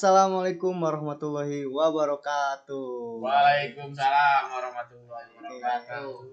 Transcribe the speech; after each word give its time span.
Assalamualaikum 0.00 0.80
warahmatullahi 0.80 1.68
wabarakatuh. 1.68 3.20
Waalaikumsalam 3.20 4.48
warahmatullahi 4.48 5.28
wabarakatuh. 5.36 6.24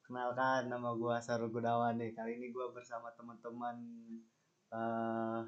Kenalkan 0.00 0.72
nama 0.72 0.96
gua 0.96 1.20
Sarul 1.20 1.52
Gunawan 1.52 2.00
nih. 2.00 2.16
Kali 2.16 2.40
ini 2.40 2.48
gua 2.56 2.72
bersama 2.72 3.12
teman-teman 3.12 3.76
eh 4.72 5.44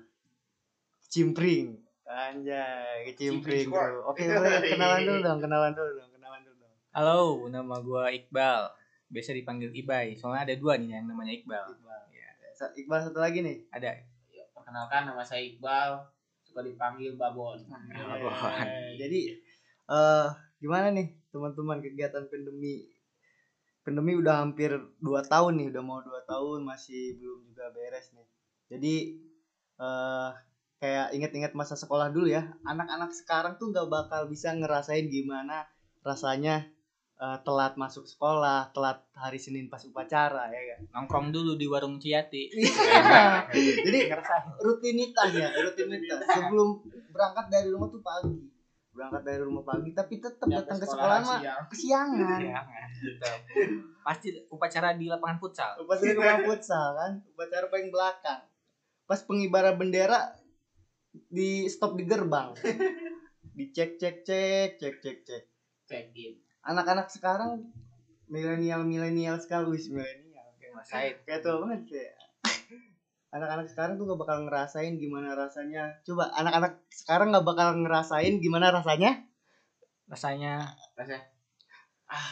Cimpring. 1.09 1.73
Anjay, 2.05 3.17
Cimpring. 3.17 3.73
Bro. 3.73 4.13
Oke, 4.13 4.29
boleh 4.29 4.69
kenalan 4.69 5.09
dulu 5.09 5.19
dong, 5.33 5.41
kenalan 5.41 5.73
dulu 5.73 5.91
dong, 6.05 6.11
kenalan 6.21 6.41
dulu 6.45 6.57
dong. 6.61 6.75
Halo, 6.93 7.49
nama 7.49 7.81
gua 7.81 8.13
Iqbal. 8.13 8.77
Biasa 9.09 9.33
dipanggil 9.33 9.73
Ibai. 9.73 10.21
Soalnya 10.21 10.53
ada 10.53 10.55
dua 10.61 10.77
nih 10.77 11.01
yang 11.01 11.09
namanya 11.09 11.33
Iqbal. 11.33 11.65
Iqbal. 11.65 12.13
Ya, 12.13 12.29
Iqbal 12.77 13.09
satu 13.09 13.25
lagi 13.25 13.41
nih. 13.41 13.65
ada. 13.73 14.05
Ya, 14.37 14.45
Perkenalkan 14.53 15.09
nama 15.09 15.25
saya 15.25 15.41
Iqbal, 15.49 16.18
suka 16.49 16.65
dipanggil 16.65 17.15
Babon. 17.21 17.61
Babon. 17.69 18.33
Eh, 18.65 18.97
Jadi 18.97 19.21
eh 19.89 20.29
gimana 20.59 20.89
nih 20.91 21.13
teman-teman 21.29 21.85
kegiatan 21.85 22.25
pandemi? 22.33 22.89
Pandemi 23.85 24.13
udah 24.17 24.45
hampir 24.45 24.73
2 25.01 25.23
tahun 25.25 25.61
nih, 25.61 25.67
udah 25.73 25.83
mau 25.85 26.01
2 26.01 26.25
tahun 26.29 26.65
masih 26.65 27.21
belum 27.21 27.45
juga 27.53 27.69
beres 27.73 28.13
nih. 28.17 28.27
Jadi 28.73 28.95
eh 29.79 30.31
kayak 30.79 31.13
inget-inget 31.15 31.53
masa 31.53 31.77
sekolah 31.77 32.09
dulu 32.09 32.33
ya. 32.33 32.49
Anak-anak 32.65 33.13
sekarang 33.13 33.61
tuh 33.61 33.71
nggak 33.71 33.89
bakal 33.93 34.27
bisa 34.31 34.55
ngerasain 34.57 35.11
gimana 35.13 35.69
rasanya 36.07 36.65
eh, 37.19 37.39
telat 37.43 37.75
masuk 37.75 38.07
sekolah, 38.07 38.71
telat 38.71 39.03
hari 39.19 39.43
Senin 39.43 39.67
pas 39.67 39.83
upacara 39.83 40.47
ya 40.49 40.63
kan. 40.75 40.81
Nongkrong 40.95 41.35
dulu 41.35 41.59
di 41.59 41.67
warung 41.67 41.99
Ciyati. 41.99 42.51
Jadi 43.85 44.01
rutinitas 44.63 45.31
ya, 45.35 45.51
rutinitas. 45.51 46.19
Sebelum 46.25 46.83
berangkat 47.11 47.47
dari 47.51 47.69
rumah 47.75 47.91
tuh 47.91 48.03
pagi. 48.03 48.39
Berangkat 48.95 49.23
dari 49.23 49.43
rumah 49.43 49.63
pagi 49.63 49.91
tapi 49.95 50.19
tetap 50.19 50.47
Nyampe 50.47 50.59
datang 50.67 50.79
ke 50.83 50.87
sekolah 50.91 51.19
mah 51.23 51.39
siang. 51.39 51.63
kesiangan. 51.71 52.41
Ya, 52.43 52.61
gitu. 52.99 53.27
Pasti 54.03 54.29
upacara 54.51 54.95
di 54.99 55.07
lapangan 55.07 55.39
futsal. 55.39 55.79
Pas 55.87 55.99
di 56.03 56.15
rumah 56.15 56.43
futsal 56.43 56.99
kan, 56.99 57.13
upacara 57.35 57.67
paling 57.71 57.91
belakang. 57.95 58.41
Pas 59.07 59.21
pengibaran 59.23 59.79
bendera 59.79 60.35
di 61.31 61.67
stop 61.71 61.95
di 61.95 62.05
gerbang. 62.07 62.55
Dicek 63.59 63.99
cek 63.99 64.23
cek 64.23 64.79
cek 64.79 64.95
cek 65.03 65.19
cek. 65.27 65.45
Check 65.89 66.15
in. 66.15 66.48
Anak-anak 66.69 67.09
sekarang 67.09 67.65
milenial 68.29 68.85
milenial 68.85 69.41
sekali 69.41 69.73
wis 69.73 69.89
milenial. 69.89 70.53
Mas 70.77 70.93
Said. 70.93 71.25
kayak 71.25 71.41
tua 71.41 71.65
banget 71.65 71.81
kayak. 71.89 72.15
Anak-anak 73.29 73.69
sekarang 73.73 73.97
tuh 73.97 74.09
gak 74.09 74.21
bakal 74.21 74.39
ngerasain 74.45 75.01
gimana 75.01 75.33
rasanya. 75.33 75.97
Coba 76.05 76.29
anak-anak 76.37 76.81
sekarang 76.93 77.33
gak 77.33 77.45
bakal 77.49 77.69
ngerasain 77.81 78.41
gimana 78.41 78.69
rasanya? 78.69 79.25
Rasanya. 80.09 80.77
Rasanya. 80.97 81.25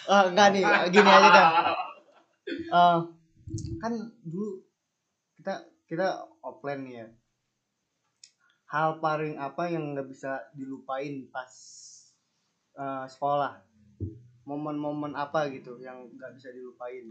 ah 0.08 0.24
enggak 0.32 0.56
nih 0.56 0.64
gini 0.88 1.04
aja 1.04 1.28
kan 1.36 1.46
Eh, 2.48 2.98
kan 3.76 3.92
dulu 4.24 4.64
kita 5.36 5.68
kita 5.84 6.24
offline 6.40 6.80
nih 6.84 6.94
ya. 7.04 7.06
Hal 8.72 9.04
paling 9.04 9.36
apa 9.36 9.68
yang 9.68 9.92
nggak 9.92 10.08
bisa 10.08 10.48
dilupain 10.56 11.28
pas 11.28 11.52
eh, 12.80 13.04
sekolah 13.04 13.66
momen-momen 14.46 15.12
apa 15.12 15.50
gitu 15.50 15.76
yang 15.76 16.06
nggak 16.08 16.32
bisa 16.32 16.48
dilupain 16.50 17.10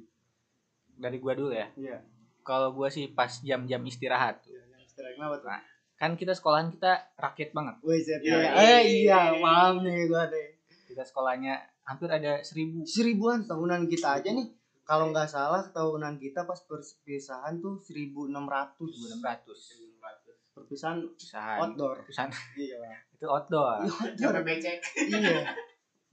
dari 0.95 1.19
gua 1.19 1.36
dulu 1.36 1.52
ya. 1.52 1.67
iya 1.75 2.00
Kalau 2.42 2.72
gua 2.72 2.88
sih 2.88 3.09
pas 3.09 3.27
jam-jam 3.39 3.83
istirahat. 3.83 4.39
Iya, 4.42 4.64
yang 4.69 4.81
istirahat 4.81 5.14
kenapa 5.14 5.36
tuh 5.38 5.50
Nah. 5.50 5.61
Kan 5.95 6.11
kita 6.14 6.31
sekolahan 6.31 6.69
kita 6.69 6.92
rakyat 7.16 7.50
banget. 7.52 7.75
Wih, 7.81 7.97
Iya, 7.97 8.17
iya, 8.19 8.36
iya, 8.38 8.52
eh 8.53 8.81
iya, 9.03 9.19
paham 9.38 9.81
nih 9.81 10.05
gua 10.05 10.27
deh. 10.27 10.55
Kita 10.86 11.02
sekolahnya 11.02 11.55
hampir 11.83 12.08
ada 12.08 12.39
seribu. 12.42 12.83
Seribuan 12.83 13.44
tahunan 13.44 13.86
kita 13.86 14.20
aja 14.20 14.30
nih. 14.30 14.48
Kalau 14.83 15.09
nggak 15.09 15.26
salah 15.26 15.65
tahunan 15.67 16.15
kita 16.15 16.43
pas 16.43 16.61
perpisahan 16.61 17.58
tuh 17.58 17.82
1600. 17.82 18.86
1600. 18.86 20.54
Perpisahan 20.54 20.98
Usahaan. 21.09 21.59
outdoor. 21.61 21.98
Usahaan 22.05 22.32
Iya. 22.55 22.80
itu 23.11 23.26
outdoor. 23.26 23.83
outdoor. 23.83 24.32
Sampai 24.32 24.43
becek. 24.45 24.77
iya. 25.02 25.42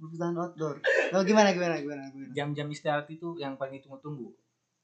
Perpisahan 0.02 0.34
outdoor. 0.34 0.82
Nah, 0.82 1.22
gimana 1.22 1.48
gimana 1.50 1.78
gimana 1.78 2.02
gimana? 2.10 2.30
Jam-jam 2.32 2.66
istirahat 2.66 3.06
itu 3.06 3.38
yang 3.38 3.54
paling 3.54 3.78
ditunggu-tunggu. 3.78 4.34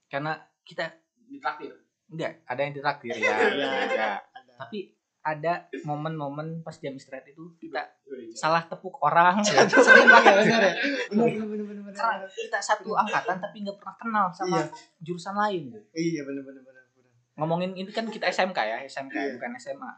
Karena 0.07 0.33
kita 0.63 0.87
Ditraktir. 1.27 1.75
enggak 2.07 2.41
ada 2.41 2.59
yang 2.59 2.73
ditraktir 2.73 3.11
ya. 3.11 3.19
Iya. 3.51 3.67
Ada. 3.85 4.07
Ada. 4.31 4.53
tapi 4.57 4.79
ada 5.19 5.53
momen-momen 5.83 6.63
pas 6.63 6.73
jam 6.73 6.95
istirahat 6.95 7.27
itu 7.27 7.43
kita 7.57 7.83
Wih, 8.07 8.31
salah 8.31 8.63
tepuk 8.63 8.95
orang 8.99 9.43
ya. 9.43 9.67
Sering 9.85 10.07
banget 10.07 10.33
benar 10.39 10.61
ya. 10.63 10.73
Benar 11.11 11.27
benar 11.27 11.45
benar 11.45 11.65
benar. 11.67 11.83
benar. 11.83 11.93
karena 11.93 12.25
kita 12.25 12.57
satu 12.57 12.95
angkatan 12.95 13.37
tapi 13.37 13.57
nggak 13.61 13.77
pernah 13.77 13.95
kenal 13.95 14.25
sama 14.31 14.57
Iya. 14.57 14.71
jurusan 15.03 15.35
lain 15.35 15.63
Iya 15.91 16.21
benar 16.23 16.43
benar 16.43 16.63
benar 16.63 16.83
benar. 16.87 17.11
ngomongin 17.35 17.71
ini 17.73 17.89
kan 17.89 18.07
kita 18.07 18.25
SMK 18.25 18.57
ya 18.57 18.77
SMK 18.81 19.11
Iya. 19.11 19.31
bukan 19.35 19.51
SMA 19.57 19.91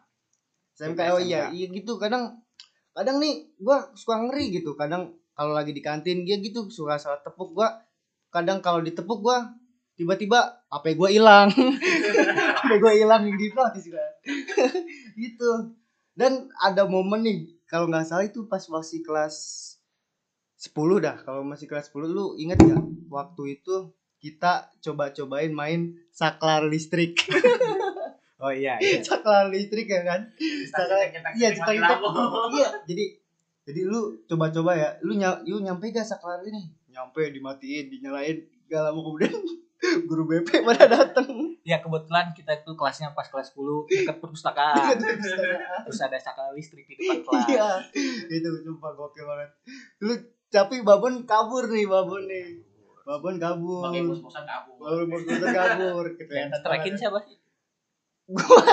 SMK 0.73 0.99
oh 1.11 1.21
iya, 1.21 1.47
iya 1.47 1.67
gitu 1.69 1.95
kadang 1.95 2.41
kadang 2.91 3.17
nih 3.19 3.51
gua 3.59 3.91
suka 3.95 4.19
ngeri 4.19 4.61
gitu. 4.61 4.75
Kadang 4.75 5.15
kalau 5.35 5.55
lagi 5.55 5.71
di 5.71 5.81
kantin 5.83 6.27
dia 6.27 6.37
gitu 6.39 6.67
suka 6.71 6.99
salah 6.99 7.19
tepuk 7.23 7.55
gua. 7.55 7.81
Kadang 8.31 8.59
kalau 8.63 8.79
ditepuk 8.83 9.19
gua 9.23 9.51
tiba-tiba 9.95 10.63
HP 10.71 10.95
gua 10.95 11.09
hilang. 11.11 11.49
HP 12.63 12.71
gua 12.79 12.93
hilang 12.95 13.27
di 13.27 13.47
notis 13.51 13.85
gua. 13.91 14.05
gitu. 15.23 15.51
Dan 16.15 16.51
ada 16.59 16.85
momen 16.85 17.23
nih 17.23 17.39
kalau 17.71 17.87
nggak 17.87 18.03
salah 18.07 18.27
itu 18.27 18.45
pas 18.51 18.61
masih 18.67 18.99
kelas 19.03 19.35
10 20.61 21.01
dah. 21.01 21.17
Kalau 21.25 21.41
masih 21.41 21.65
kelas 21.65 21.89
10 21.89 22.05
lu 22.05 22.37
inget 22.37 22.61
gak 22.61 22.77
waktu 23.09 23.57
itu 23.57 23.89
kita 24.21 24.69
coba-cobain 24.85 25.49
main 25.49 25.97
saklar 26.13 26.69
listrik. 26.69 27.17
oh 28.41 28.51
iya 28.51 28.81
iya. 28.81 28.99
Saklar 29.07 29.53
listrik 29.53 29.85
ya 29.85 30.01
kan? 30.01 30.25
Saklar- 30.67 31.13
iya 31.37 31.49
cetak 31.53 31.77
iya 32.57 32.67
jadi 32.89 33.05
jadi 33.61 33.81
lu 33.85 34.17
coba-coba 34.25 34.73
ya. 34.73 34.89
Lu 35.05 35.13
ny 35.13 35.25
lu 35.45 35.61
nyampe 35.61 35.93
gak 35.93 36.05
saklar 36.05 36.41
ini? 36.41 36.73
Nyampe 36.89 37.29
dimatiin 37.29 37.93
dinyalain. 37.93 38.41
Gak 38.65 38.81
lama 38.89 38.99
kemudian 39.05 39.35
guru 40.09 40.23
BP 40.25 40.65
pada 40.65 40.85
dateng. 40.89 41.57
Ya 41.61 41.77
kebetulan 41.77 42.33
kita 42.33 42.57
itu 42.57 42.73
kelasnya 42.73 43.13
pas 43.13 43.29
kelas 43.29 43.53
10 43.53 43.85
dekat 43.85 44.17
perpustakaan. 44.17 44.97
Terus 45.85 46.01
ada 46.01 46.17
saklar 46.17 46.51
listrik 46.57 46.89
di 46.89 46.97
depan 46.97 47.21
kelas. 47.21 47.47
iya 47.53 47.69
itu 48.33 48.49
sumpah 48.65 48.91
gokil 48.97 49.25
banget. 49.29 49.49
Lu 50.01 50.13
tapi 50.51 50.81
babon 50.81 51.23
kabur 51.29 51.69
nih 51.69 51.85
babon 51.85 52.25
nih. 52.25 52.65
Babon 53.05 53.37
kabur. 53.37 53.89
Pakai 53.89 54.01
bos-bosan 54.05 54.45
kabur. 54.45 54.75
babon 54.81 55.05
bos 55.09 55.23
kabur. 55.53 56.05
Yang 56.17 56.49
banget. 56.65 56.97
siapa 56.97 57.19
sih 57.21 57.40
gua 58.35 58.63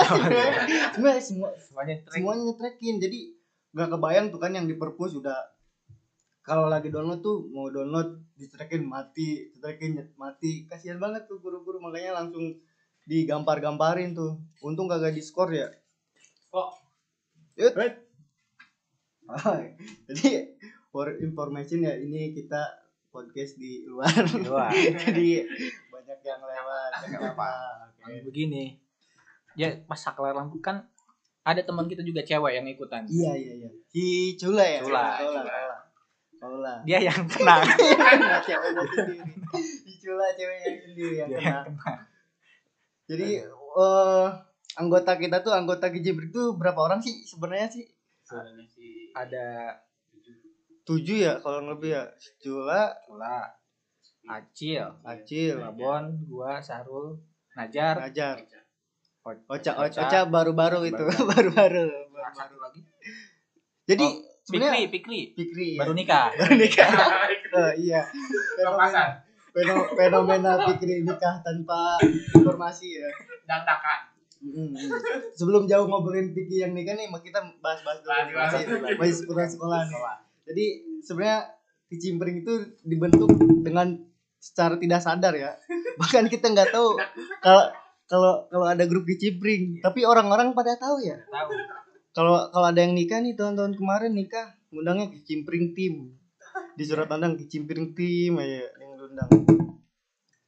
sebenarnya 0.95 1.23
semua 1.23 1.49
semuanya 1.59 1.95
trek 2.07 2.19
semuanya 2.19 2.43
ngetrekin 2.47 2.95
jadi 3.03 3.19
nggak 3.69 3.89
kebayang 3.93 4.25
tuh 4.33 4.39
kan 4.41 4.51
yang 4.55 4.65
di 4.65 4.75
perpus 4.79 5.13
udah 5.13 5.37
kalau 6.49 6.65
lagi 6.65 6.89
download 6.89 7.21
tuh 7.21 7.45
mau 7.53 7.69
download 7.69 8.25
ditrekin 8.33 8.81
mati 8.81 9.53
ditrekin 9.53 10.01
mati. 10.17 10.65
Kasihan 10.65 10.97
banget 10.97 11.29
tuh 11.29 11.37
guru-guru 11.37 11.77
makanya 11.77 12.17
langsung 12.17 12.57
digampar-gamparin 13.05 14.17
tuh. 14.17 14.41
Untung 14.65 14.89
kagak 14.89 15.13
di 15.13 15.21
skor 15.21 15.53
ya. 15.53 15.69
Kok? 16.49 16.69
Yut. 17.53 17.77
Jadi 20.09 20.57
for 20.89 21.13
information 21.21 21.85
ya 21.85 21.93
ini 22.01 22.33
kita 22.33 22.81
podcast 23.13 23.53
di 23.61 23.85
luar. 23.85 24.09
Di 24.09 24.41
luar. 24.41 24.73
jadi 25.05 25.45
banyak 25.93 26.19
yang 26.25 26.41
lewat 26.41 26.91
Nggak 27.13 27.21
apa-apa. 27.29 27.51
Oke. 27.93 28.25
begini 28.25 28.88
ya 29.59 29.75
pas 29.83 29.99
saklar 29.99 30.31
lampu 30.31 30.63
kan 30.63 30.87
ada 31.43 31.59
teman 31.59 31.91
kita 31.91 31.99
juga 31.99 32.23
cewek 32.23 32.55
yang 32.55 32.67
ikutan. 32.71 33.03
Iya 33.11 33.31
iya 33.35 33.53
iya. 33.65 33.69
Si 33.91 34.35
Cula 34.39 34.63
ya? 34.63 34.79
Cula, 34.79 35.19
Cula 35.19 35.41
Cula. 35.43 35.43
Cula 35.43 35.77
Cula 36.39 36.73
dia 36.87 36.99
yang 37.03 37.27
kena 37.27 37.59
Nah, 37.59 38.39
ceweknya 38.39 38.83
sendiri. 38.87 39.19
Dicula 39.83 40.25
ceweknya 40.31 40.71
sendiri 40.87 41.15
yang 41.19 41.29
kena 41.35 41.43
yang 41.67 41.75
kena 41.75 42.07
jadi 43.09 43.41
eh 43.49 44.27
anggota 44.77 45.17
kita 45.17 45.41
tuh 45.41 45.51
anggota 45.51 45.89
Gijibrik 45.89 46.29
tuh 46.29 46.53
berapa 46.53 46.77
orang 46.77 47.01
sih 47.01 47.25
sebenarnya 47.25 47.67
sih? 47.73 47.85
Adanya 48.29 48.65
si 48.69 49.09
ada 49.17 49.47
tujuh. 50.85 51.17
Ya 51.17 51.41
kalau 51.41 51.65
lebih 51.73 51.97
ya? 51.97 52.05
Cula 52.37 52.93
Cula, 53.09 53.49
Acil, 54.29 54.85
Acil 55.01 55.57
Babon, 55.57 56.21
gua, 56.29 56.61
Sarul, 56.61 57.17
Najar, 57.57 57.97
Najar 57.97 58.45
Oca 59.29 59.71
Oca, 59.77 59.99
Oca 60.01 60.19
baru-baru 60.25 60.79
itu 60.85 61.03
baru-baru 61.31 61.85
Nah, 62.09 62.31
satu 62.33 62.57
lagi. 62.57 62.81
jadi 63.85 64.05
Oh, 64.05 64.13
Pikri, 64.15 64.45
sebenarnya 64.45 64.89
Pikri, 64.89 65.19
Fikri 65.33 65.67
ya. 65.73 65.79
baru 65.79 65.93
nikah. 65.93 66.27
baru 66.39 66.55
nikah 66.55 66.89
Oh, 67.57 67.71
iya 67.75 68.01
Lepasan. 68.55 69.09
Feno- 69.49 69.89
fenomena 69.91 70.51
Fikri 70.65 71.01
nikah 71.01 71.41
tanpa 71.41 71.97
informasi 72.33 72.97
ya 72.97 73.09
Dan 73.43 73.61
takan. 73.63 73.99
Mm, 74.39 74.71
Sebelum 75.33 75.67
jauh 75.67 75.83
ngobrolin 75.83 76.31
Piki 76.31 76.63
yang 76.63 76.71
nikah 76.71 76.95
nih, 76.95 77.11
mau 77.11 77.19
kita 77.19 77.43
bahas-bahas 77.59 77.99
dulu. 77.99 78.07
Bahas, 78.07 78.31
bahas. 78.31 78.53
Masih 78.55 78.95
masih 78.95 79.15
seputar 79.17 79.47
sekolah 79.47 79.79
nih. 79.83 79.99
Jadi 80.47 80.65
sebenarnya 81.01 81.39
kicimpring 81.85 82.35
itu 82.39 82.53
dibentuk 82.81 83.27
dengan 83.59 83.99
secara 84.39 84.79
tidak 84.79 85.03
sadar 85.03 85.33
ya. 85.35 85.51
Bahkan 85.97 86.25
kita 86.25 86.45
nggak 86.47 86.71
tahu 86.71 86.95
kalau 87.39 87.67
kalau 88.09 88.49
kalau 88.49 88.65
ada 88.65 88.83
grup 88.83 89.05
kicimpring, 89.05 89.79
tapi 89.79 90.01
orang-orang 90.03 90.51
pada 90.51 90.73
tahu 90.75 90.97
ya. 90.99 91.21
Tahu. 91.29 91.49
Kalau 92.09 92.49
kalau 92.49 92.67
ada 92.67 92.81
yang 92.81 92.97
nikah 92.97 93.21
nih 93.21 93.37
tahun-tahun 93.37 93.77
kemarin 93.77 94.11
nikah, 94.11 94.57
ngundangnya 94.73 95.13
kicimpring 95.13 95.77
tim. 95.77 96.17
Di 96.73 96.83
surat 96.83 97.05
tandang 97.05 97.37
kicimpring 97.37 97.93
tim 97.93 98.33
aja 98.35 98.65
yang 98.75 98.97
diundang. 98.97 99.29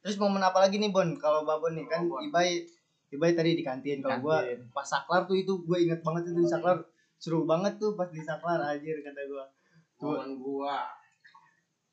Terus 0.02 0.18
momen 0.18 0.42
apa 0.42 0.58
lagi 0.58 0.82
nih 0.82 0.90
Bon? 0.90 1.06
Kalau 1.14 1.46
Babon 1.46 1.78
nih 1.78 1.86
kan 1.86 2.02
Oh. 2.02 2.18
Ibai 2.18 2.66
Ibai 3.08 3.30
tadi 3.32 3.54
di 3.54 3.62
kantin. 3.62 4.02
Kalau 4.02 4.18
gua 4.18 4.42
pas 4.74 4.82
saklar 4.82 5.30
tuh 5.30 5.38
itu 5.38 5.62
gue 5.62 5.78
inget 5.78 6.02
banget 6.02 6.32
itu 6.32 6.42
di 6.42 6.48
saklar 6.48 6.82
seru 7.14 7.46
banget 7.46 7.78
tuh 7.78 7.94
pas 7.94 8.10
di 8.10 8.18
saklar 8.18 8.58
anjir 8.58 8.98
kata 8.98 9.22
gua. 9.30 9.44
momen 10.02 10.34
gua 10.34 10.82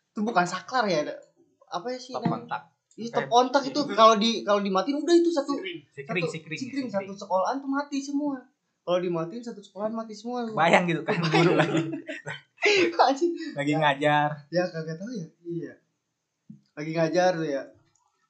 Itu 0.10 0.25
bukan 0.25 0.42
saklar 0.42 0.89
ya, 0.89 1.06
ada- 1.06 1.21
apa 1.69 1.94
ya 1.94 2.00
sih? 2.01 2.18
Kontak. 2.18 2.74
Iya, 2.99 3.07
stop 3.15 3.31
kontak 3.31 3.63
itu 3.63 3.79
kalau 3.95 4.19
di 4.19 4.43
kalau 4.43 4.59
dimatiin 4.59 4.99
udah 4.99 5.15
itu 5.15 5.31
satu. 5.31 5.55
Sikring, 5.55 5.79
satu, 5.95 6.27
sikring. 6.27 6.59
sikring, 6.59 6.87
satu 6.91 7.15
sekolahan 7.15 7.63
tuh 7.63 7.71
mati 7.71 8.03
semua. 8.03 8.43
Kalau 8.83 8.99
dimatiin 8.99 9.39
satu 9.39 9.63
sekolahan 9.63 9.95
mati 9.95 10.11
semua. 10.11 10.43
Bayang 10.51 10.83
gitu 10.83 11.07
kan 11.07 11.15
guru 11.23 11.55
lagi 11.55 11.79
lagi 13.55 13.71
ngajar. 13.71 14.29
ya 14.51 14.63
kagak 14.67 14.99
tahu 14.99 15.11
ya 15.15 15.27
iya 15.47 15.73
lagi 16.75 16.91
ngajar 16.91 17.31
tuh 17.39 17.47
ya 17.47 17.63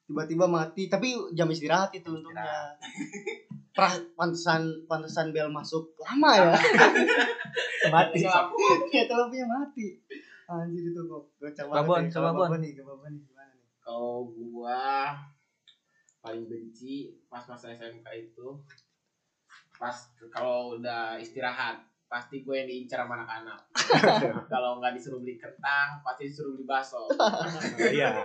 tiba-tiba 0.06 0.46
mati 0.46 0.86
tapi 0.86 1.14
jam 1.34 1.50
istirahat 1.50 1.90
itu 1.94 2.10
untungnya 2.10 2.46
Pra, 3.70 3.86
pantesan 4.18 4.86
pantesan 4.90 5.30
bel 5.30 5.46
masuk 5.50 5.94
lama 6.02 6.30
ya 6.34 6.50
Mati. 7.94 8.26
ya 8.26 9.06
teleponnya 9.06 9.46
mati 9.46 9.94
anjir 10.50 10.90
itu 10.90 11.00
kok 11.06 11.22
ya. 11.38 11.50
coba 11.62 11.86
Bon. 11.86 11.86
Babon 11.86 12.00
nih 12.02 12.10
Babon 12.18 12.58
nih 12.58 12.70
gimana 12.74 13.06
nih 13.14 13.22
kalau 13.90 14.30
gua 14.30 15.18
paling 16.22 16.46
benci 16.46 17.10
pas 17.26 17.42
masa 17.50 17.74
SMK 17.74 18.06
itu 18.22 18.54
pas 19.74 19.90
kalau 20.30 20.78
udah 20.78 21.18
istirahat 21.18 21.82
pasti 22.06 22.46
gue 22.46 22.54
yang 22.54 22.70
diincar 22.70 23.02
sama 23.02 23.18
anak-anak 23.18 23.58
kalau 24.52 24.78
nggak 24.78 24.94
disuruh 24.94 25.18
beli 25.18 25.42
kentang 25.42 25.98
pasti 26.06 26.30
disuruh 26.30 26.54
beli 26.54 26.70
bakso 26.70 27.10
Iya. 27.98 28.22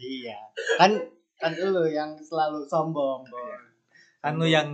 iya 0.00 0.38
kan 0.80 0.96
kan 1.36 1.52
lu 1.60 1.84
yang 1.84 2.16
selalu 2.16 2.64
sombong 2.64 3.28
Bon. 3.28 3.60
Kan 4.24 4.40
lu 4.40 4.48
yang 4.48 4.70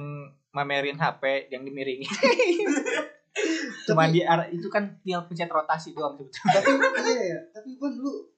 mamerin 0.55 1.01
HP 1.01 1.49
yang 1.51 1.65
dimiringi. 1.65 2.05
Cuma 3.89 4.05
di 4.13 4.21
arah 4.21 4.45
itu 4.53 4.69
kan 4.69 4.93
tinggal 5.01 5.25
pencet 5.25 5.49
rotasi 5.49 5.97
doang 5.97 6.21
sebetulnya. 6.21 6.61
tapi 6.61 6.71
iya 7.09 7.23
ya 7.33 7.39
tapi 7.57 7.81
Bon 7.81 7.91
lu 7.97 8.29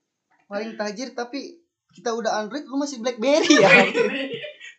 paling 0.46 0.78
tajir 0.78 1.10
tapi 1.18 1.60
kita 1.90 2.10
udah 2.10 2.32
Android 2.38 2.64
lu 2.64 2.76
masih 2.76 2.98
BlackBerry 2.98 3.54
ya? 3.56 3.70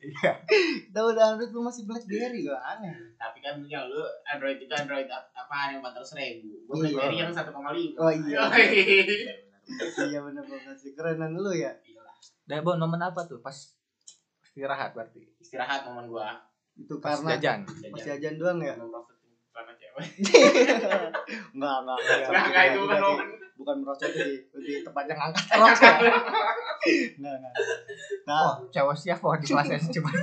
Iya. 0.02 0.34
kita 0.82 1.00
udah 1.00 1.24
Android 1.30 1.52
lu 1.52 1.62
masih 1.62 1.86
BlackBerry 1.86 2.42
gak 2.44 2.58
aneh. 2.58 2.96
Tapi 3.14 3.38
kan 3.38 3.54
punya 3.56 3.86
lu 3.86 4.02
Android 4.26 4.58
itu 4.58 4.72
Android 4.72 5.06
ap- 5.06 5.30
apaan 5.32 5.72
yang 5.72 5.80
empat 5.80 5.94
ratus 5.96 6.16
ribu. 6.16 6.58
Gue 6.64 6.74
Iya. 6.74 6.82
BlackBerry 6.90 7.16
yang 7.18 7.32
satu 7.32 7.52
koma 7.52 7.70
lima. 7.72 7.96
Oh, 8.00 8.10
iya. 8.10 8.40
iya. 10.02 10.20
Bener 10.20 10.44
banget 10.44 10.76
sih 10.76 10.92
kerenan 10.92 11.36
lu 11.36 11.52
ya? 11.52 11.72
Dan 12.44 12.62
Bon, 12.62 12.76
momen 12.76 13.00
apa 13.00 13.24
tuh? 13.24 13.40
Pas 13.40 13.54
istirahat 14.44 14.92
berarti? 14.92 15.22
istirahat 15.38 15.86
momen 15.86 16.08
gua. 16.08 16.42
Itu 16.74 16.98
Pas 16.98 17.16
karena 17.16 17.38
jajan. 17.38 17.60
pas 17.64 18.02
jajan 18.02 18.36
doang 18.36 18.60
ya? 18.60 18.74
Memprosesin 18.76 19.21
celana 19.52 19.74
cewek. 19.76 20.06
Enggak 21.56 21.76
enggak 21.84 21.98
Nggak, 22.00 22.44
nggak, 22.52 22.64
itu 22.72 22.80
bukan 22.88 23.02
bukan 23.62 23.76
merosot 23.86 24.10
itu 24.10 24.22
di 24.26 24.36
lebih 24.58 24.76
tepatnya 24.82 25.14
ngangkat 25.14 25.46
rok 25.54 25.78
ya 25.78 25.94
enggak 27.14 27.34
enggak 27.38 27.54
nah. 28.26 28.42
Oh, 28.42 28.54
cewek 28.74 28.98
siapa 28.98 29.38
di 29.38 29.46
kelasnya 29.46 29.78
cuman 30.02 30.14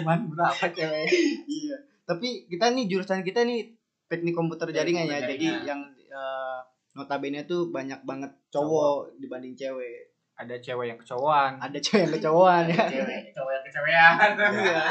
cuman 0.00 0.18
berapa 0.34 0.64
cewek? 0.74 1.06
iya. 1.46 1.76
Tapi 2.02 2.50
kita 2.50 2.74
nih 2.74 2.90
jurusan 2.90 3.22
kita 3.22 3.46
nih 3.46 3.70
teknik 4.10 4.34
komputer 4.34 4.66
jaringan 4.74 5.06
ya. 5.06 5.22
jadi 5.22 5.62
yang 5.62 5.80
eh, 5.94 6.58
notabene 6.98 7.46
tuh 7.46 7.70
banyak 7.70 8.02
banget 8.02 8.34
cowok. 8.50 9.14
dibanding 9.22 9.54
cewek. 9.54 10.10
Ada 10.34 10.58
cewek 10.58 10.90
yang 10.90 10.98
kecowokan. 10.98 11.62
ada 11.62 11.78
cewek 11.78 12.02
yang 12.08 12.12
kecowokan 12.18 12.64
ya. 12.66 12.84
cewek 12.90 13.30
cowok 13.30 13.52
yang 13.54 13.64
kecewean 13.68 14.16
iya. 14.58 14.84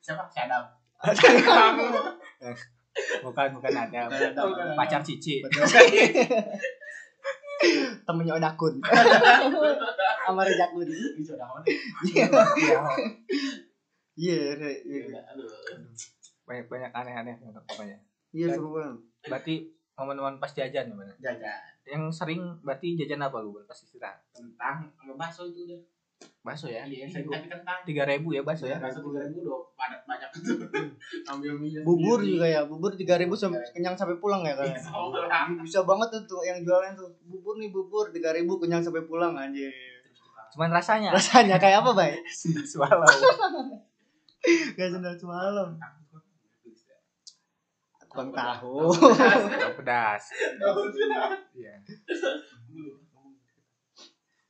Siapa? 0.00 0.24
Si 0.32 0.38
Adam 0.40 0.64
Bukan 3.20 3.48
bukan 3.54 3.72
ada. 3.72 4.00
Bukan 4.06 4.30
ada. 4.32 4.74
Pacar 4.74 5.00
Cici. 5.00 5.42
Temennya 8.06 8.38
Odakun 8.38 8.78
sama 10.24 10.42
Rejakun 10.42 10.86
bisa 11.12 11.34
udah 11.34 11.48
mana 11.50 11.66
iya 12.06 12.26
Iya. 12.54 12.78
iya 14.14 14.70
iya 14.86 15.20
Banyak 16.44 16.64
banyak 16.64 16.90
aneh-aneh 16.92 17.34
pokoknya. 17.66 17.98
iya 18.30 18.46
seru 18.48 18.72
banget 18.72 19.02
Berarti 19.26 19.54
momen-momen 19.92 20.38
pas 20.38 20.48
jajan 20.48 20.86
gimana? 20.86 21.10
jajan 21.18 21.50
Yang 21.82 22.14
sering 22.14 22.40
berarti 22.62 22.94
jajan 22.94 23.20
apa 23.20 23.42
lu 23.42 23.58
pas 23.58 23.74
istirahat? 23.74 24.22
kentang 24.30 24.86
sama 24.94 25.18
bakso 25.18 25.42
itu 25.44 25.66
udah 25.66 25.80
Bakso 26.42 26.66
ya? 26.70 26.82
iya 26.88 27.04
tapi 27.04 27.28
kentang. 27.28 27.80
Tiga 27.84 28.02
ribu 28.08 28.32
ya 28.32 28.40
bakso 28.40 28.64
ya? 28.64 28.80
bakso 28.80 29.04
tiga 29.04 29.28
ribu 29.28 29.44
udah 29.44 29.60
padat 29.76 30.00
banyak. 30.08 30.28
Tuh 30.32 30.56
ambil 31.36 31.60
mie 31.60 31.84
bubur 31.84 32.24
juga 32.24 32.46
ya 32.48 32.64
bubur 32.64 32.96
tiga 32.96 33.20
ribu 33.20 33.36
sampai 33.36 33.60
kenyang 33.76 33.92
sampai 33.92 34.16
pulang 34.16 34.40
ya 34.42 34.56
kan 34.56 34.72
Bisa 35.60 35.84
banget 35.84 36.08
tuh 36.08 36.22
tuh 36.24 36.40
yang 36.42 36.64
jualan 36.64 36.96
tuh. 36.96 37.10
Bubur 37.28 37.60
nih 37.60 37.68
bubur 37.68 38.08
tiga 38.10 38.32
ribu 38.32 38.56
kenyang 38.56 38.80
sampai 38.80 39.04
pulang 39.04 39.36
anjir. 39.36 39.68
Cuman 40.56 40.72
rasanya. 40.72 41.12
Rasanya 41.12 41.60
kayak 41.60 41.84
apa 41.84 41.90
bay? 41.92 42.12
Swallow. 42.70 43.04
kayak 44.76 44.90
sendal 44.90 45.14
semalam. 45.20 45.76
Tukang 48.08 48.32
tahu. 48.32 48.88
Pedas. 49.76 50.32
Iya. 51.52 51.74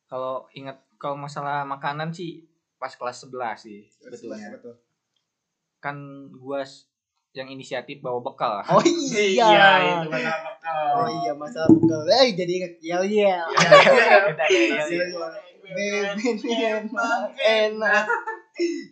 Kalau 0.08 0.48
ingat 0.56 0.87
kalau 0.98 1.14
masalah 1.14 1.62
makanan 1.62 2.10
sih 2.10 2.44
pas 2.78 2.90
kelas 2.94 3.26
11 3.26 3.58
sih 3.58 3.80
sebetulnya. 3.90 4.58
Betul. 4.58 4.74
Kan 5.78 5.96
gua 6.34 6.66
yang 7.36 7.48
inisiatif 7.48 8.02
bawa 8.02 8.18
bekal. 8.18 8.60
oh 8.66 8.82
iya 8.82 9.22
iya 9.30 9.68
itu 10.02 10.10
masalah 10.10 10.40
bekal 10.42 10.86
oh 10.98 11.08
iya 11.22 11.32
masalah 11.38 11.70
bekal 11.70 12.00
eh 12.08 12.34
jadi 12.34 12.52
inget 12.58 12.72
yel 12.82 13.02
yel 13.06 13.46
Yel, 14.48 14.88
yel. 16.48 16.80
Enak 17.38 18.04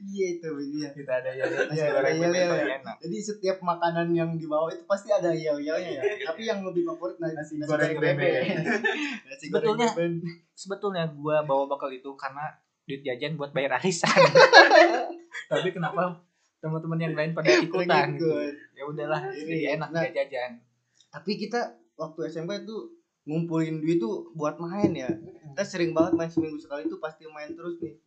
iya 0.06 0.26
itu 0.32 0.48
iya 0.72 0.88
kita 0.90 1.12
ada 1.16 1.30
yang 1.30 1.50
nasi 1.50 1.76
Iya, 1.76 1.86
goreng 1.92 2.14
iya, 2.14 2.28
iya, 2.28 2.44
iya. 2.46 2.74
enak. 2.78 2.96
Jadi 3.02 3.16
setiap 3.18 3.58
makanan 3.60 4.08
yang 4.10 4.30
dibawa 4.34 4.70
itu 4.70 4.84
pasti 4.84 5.08
ada 5.08 5.30
yel-yelnya 5.30 5.90
ya. 5.92 6.02
Tapi 6.30 6.42
yang 6.44 6.62
lebih 6.62 6.82
favorit 6.84 7.18
nasi, 7.18 7.34
nasi, 7.34 7.52
goreng 7.62 7.92
goreng 7.92 8.16
bebek. 8.16 8.42
nasi 9.26 9.44
Sebetulnya- 9.48 9.90
goreng 9.90 10.14
bebek. 10.18 10.36
Sebetulnya 10.52 11.04
gua 11.10 11.42
bawa 11.42 11.66
bekal 11.66 11.90
itu 11.90 12.10
karena 12.14 12.56
duit 12.84 13.02
jajan 13.02 13.34
buat 13.34 13.50
bayar 13.50 13.76
arisan. 13.76 14.08
Tapi 15.52 15.68
kenapa 15.70 16.22
teman-teman 16.58 16.98
yang 16.98 17.14
lain 17.14 17.30
pada 17.32 17.50
ikutan. 17.52 18.14
Ikut. 18.14 18.54
Ya 18.72 18.82
udahlah, 18.82 19.20
Ini, 19.28 19.42
jadi 19.44 19.58
enak 19.76 19.88
nah. 19.90 20.02
jajan. 20.06 20.62
Tapi 21.08 21.36
kita 21.36 21.60
waktu 21.94 22.28
SMP 22.28 22.62
itu 22.62 22.76
ngumpulin 23.24 23.82
duit 23.82 23.98
tuh 23.98 24.30
buat 24.32 24.56
main 24.56 24.94
ya. 24.94 25.10
Kita 25.52 25.62
sering 25.62 25.90
banget 25.90 26.14
main 26.14 26.30
seminggu 26.30 26.56
sekali 26.56 26.86
tuh 26.86 26.98
pasti 26.98 27.26
main 27.26 27.50
terus 27.52 27.76
nih. 27.78 27.98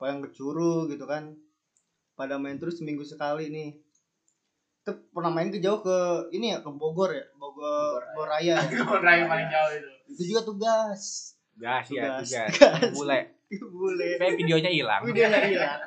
Yang 0.00 0.18
ke 0.24 0.28
Curug 0.34 0.88
gitu 0.88 1.04
kan. 1.04 1.34
Pada 2.14 2.34
main 2.34 2.58
terus 2.58 2.78
seminggu 2.78 3.02
sekali 3.02 3.50
nih. 3.50 3.70
Kita 4.82 4.94
pernah 5.12 5.30
main 5.30 5.50
ke 5.50 5.58
jauh 5.58 5.78
ke 5.78 5.98
ini 6.32 6.50
ya 6.50 6.62
ke 6.62 6.70
Bogor 6.70 7.12
ya, 7.12 7.24
Bogor, 7.36 8.00
Bogor 8.14 8.28
Raya. 8.28 8.56
ya. 8.56 8.64
Kebun 8.64 9.02
raya 9.06 9.24
paling 9.26 9.48
jauh 9.48 9.72
itu 9.74 9.90
Itu 10.08 10.22
juga 10.34 10.40
tugas. 10.46 11.02
Gas 11.58 11.86
ya, 11.90 12.22
Tugas. 12.22 12.30
tugas. 12.30 12.90
Bule. 12.96 13.18
Boleh. 13.68 14.10
Tapi 14.16 14.32
videonya 14.36 14.70
hilang. 14.70 15.02
Videonya 15.04 15.40
hilang. 15.44 15.80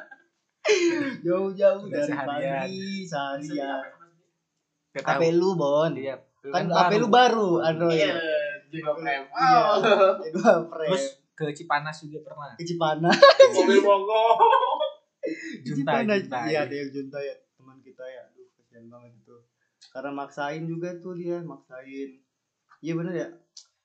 Jauh-jauh 1.25 1.89
dari 1.89 2.13
pagi 2.13 3.07
seharian. 3.07 3.81
HP 4.93 5.21
lu 5.33 5.55
Bon. 5.55 5.91
Iya. 5.91 6.19
Kan 6.41 6.67
HP 6.67 6.91
lu 6.97 7.07
baru 7.07 7.61
Android. 7.61 7.97
iya 7.97 8.15
juga 8.71 8.95
frame 8.95 9.27
Iya. 9.27 9.59
oh 9.67 10.15
Itu 10.23 10.39
frame. 10.41 10.89
Terus 10.95 11.05
ke 11.43 11.55
Cipanas 11.55 11.97
juga 11.99 12.19
pernah. 12.21 12.53
ke 12.53 12.63
Cipanas. 12.63 13.17
mobil 13.49 13.79
mogok 13.79 14.37
Junta, 15.61 16.01
Cipanas. 16.01 16.17
Junta. 16.25 16.39
Iya, 16.45 16.59
ada 16.65 16.75
yang 16.75 16.89
Junta 16.89 17.19
ya, 17.19 17.35
teman 17.53 17.77
kita 17.79 18.01
ya. 18.03 18.21
Aduh, 18.25 18.45
kasihan 18.53 18.85
banget 18.85 19.11
itu. 19.15 19.35
Karena 19.89 20.11
maksain 20.11 20.63
juga 20.65 20.89
tuh 20.97 21.13
dia, 21.13 21.37
maksain. 21.41 22.17
Iya 22.79 22.93
bener 22.93 23.13
ya. 23.13 23.27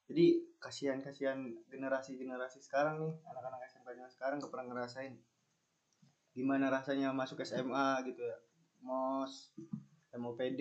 Jadi 0.06 0.24
kasihan-kasihan 0.56 1.36
generasi-generasi 1.66 2.58
sekarang 2.58 2.96
nih, 2.98 3.12
anak-anak 3.22 3.60
SMP 3.64 3.92
nya 3.92 4.08
sekarang 4.08 4.38
gak 4.38 4.50
pernah 4.50 4.66
ngerasain. 4.72 5.14
gimana 6.32 6.68
rasanya 6.68 7.16
masuk 7.16 7.40
SMA 7.40 8.04
gitu 8.04 8.20
ya 8.20 8.36
mos 8.84 9.56
MOPD 10.12 10.60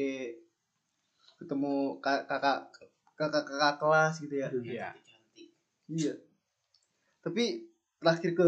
ketemu 1.35 1.99
ka- 1.99 2.23
kakak 2.23 2.71
kakak 3.19 3.43
kakak 3.43 3.75
kelas 3.75 4.15
gitu 4.23 4.35
ya 4.39 4.47
Iya. 4.55 4.89
Iya 5.85 6.13
tapi 7.25 7.65
terakhir 7.97 8.37
ke 8.37 8.47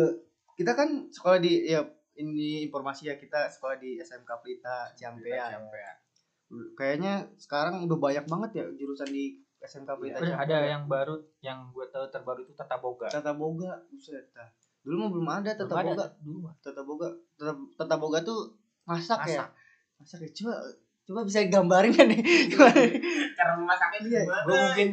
kita 0.54 0.78
kan 0.78 1.10
sekolah 1.10 1.42
di 1.42 1.66
ya 1.66 1.82
ini 2.16 2.62
informasi 2.64 3.10
ya 3.10 3.18
kita 3.18 3.50
sekolah 3.50 3.78
di 3.78 3.98
SMK 3.98 4.30
Pelita 4.38 4.94
Ciampea 4.94 5.50
ya. 5.50 5.58
kayaknya 6.74 7.26
sekarang 7.36 7.84
udah 7.84 7.98
banyak 7.98 8.26
banget 8.26 8.52
ya 8.62 8.66
jurusan 8.72 9.10
di 9.10 9.36
SMK 9.58 9.90
Pelita 9.98 10.18
Terus 10.22 10.30
Ciampea. 10.32 10.46
ada 10.46 10.58
yang 10.64 10.84
baru 10.86 11.16
yang 11.42 11.70
gue 11.70 11.86
tahu 11.90 12.06
terbaru 12.08 12.46
itu 12.46 12.54
tata 12.54 12.78
boga. 12.78 13.10
Tata 13.10 13.34
Boga 13.34 13.82
buset 13.90 14.30
dah. 14.32 14.46
dulu 14.82 14.96
mah 15.04 15.10
belum 15.12 15.28
ada 15.28 15.52
Tata 15.52 15.68
Belum 15.68 15.82
ada 15.82 15.90
Boga 15.92 16.06
dulu 16.22 16.38
mah. 16.46 16.54
Tata 16.62 16.82
Boga 16.82 17.08
Tata, 17.36 17.54
Tata 17.76 17.96
Boga 17.98 18.20
tuh 18.22 18.56
masak, 18.86 19.20
ya 19.28 19.44
Masak. 19.44 19.50
masak 20.00 20.20
ya 20.24 20.30
coba 20.38 20.54
coba 21.04 21.20
bisa 21.26 21.40
gambarin 21.50 21.92
kan 21.92 22.06
nih 22.08 22.20
gimana 22.48 22.82
Cara 23.34 23.52
memasaknya 23.56 24.00
Iya, 24.06 24.22
gimana? 24.24 24.44
Gue 24.46 24.58
mungkin 24.64 24.88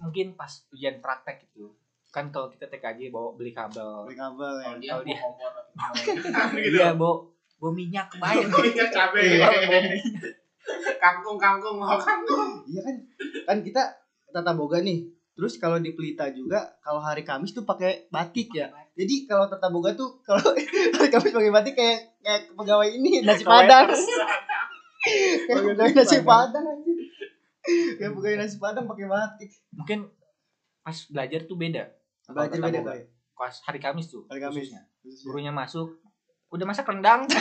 mungkin 0.00 0.26
pas 0.34 0.52
ujian 0.70 0.98
praktek 0.98 1.44
gitu. 1.46 1.72
Kan 2.14 2.30
kalau 2.30 2.46
kita 2.46 2.70
TKJ 2.70 3.10
bawa 3.10 3.34
beli 3.34 3.50
kabel. 3.50 4.06
beli 4.06 4.14
kabel 4.14 4.54
ya 4.54 4.64
Kalau 4.64 4.78
dia 4.78 4.88
Kalau 4.88 5.02
dia- 5.02 5.18
kompor 5.18 5.50
gitu. 6.62 6.78
Iya, 6.78 6.94
bawa 6.94 7.14
bawa 7.58 7.72
minyak 7.74 8.06
kebayang. 8.08 8.46
Minyak 8.46 8.88
cabe. 8.88 9.18
Iya. 9.18 9.48
Kangkung 10.96 11.36
kangkung 11.36 11.76
mau 11.76 11.98
kangkung. 11.98 12.62
iya 12.64 12.80
kan 12.80 12.96
kan 13.44 13.58
kita 13.60 13.82
Tata 14.30 14.50
Boga 14.50 14.80
nih 14.80 15.04
terus 15.34 15.58
kalau 15.58 15.76
di 15.76 15.92
Pelita 15.92 16.30
juga 16.30 16.78
kalau 16.80 16.98
hari 16.98 17.20
Kamis 17.20 17.52
tuh 17.52 17.62
pakai 17.62 18.08
batik 18.08 18.48
ya 18.50 18.66
jadi 18.94 19.28
kalau 19.28 19.44
Tata 19.44 19.68
Boga 19.68 19.92
tuh 19.92 20.22
kalau 20.22 20.40
hari 20.96 21.10
Kamis 21.10 21.30
pakai 21.30 21.52
batik 21.52 21.74
kayak 21.74 21.98
kayak 22.18 22.40
pegawai 22.50 22.88
ini 22.88 23.20
nasi 23.20 23.44
padang 23.44 23.92
kayak 25.46 25.62
pegawai 25.68 25.92
nasi 25.92 26.18
padang 26.22 26.64
anjir 26.64 26.96
kayak 27.98 28.12
pegawai 28.12 28.36
nasi 28.38 28.56
padang 28.56 28.84
pakai 28.86 29.06
batik 29.06 29.50
Mungkin 29.70 29.98
pas 30.80 30.96
belajar 31.08 31.40
tuh 31.44 31.56
beda. 31.56 31.84
Belajar 32.26 32.58
beda 32.58 32.80
kayak 32.82 33.06
Pas 33.34 33.54
hari 33.62 33.78
Kamis 33.78 34.06
tuh. 34.08 34.22
hari 34.26 34.38
Kamis 34.38 34.56
khususnya. 34.62 34.82
Khususnya. 35.00 35.24
Gurunya 35.26 35.50
masuk, 35.50 35.98
udah 36.48 36.64
masak 36.64 36.86
rendang. 36.86 37.26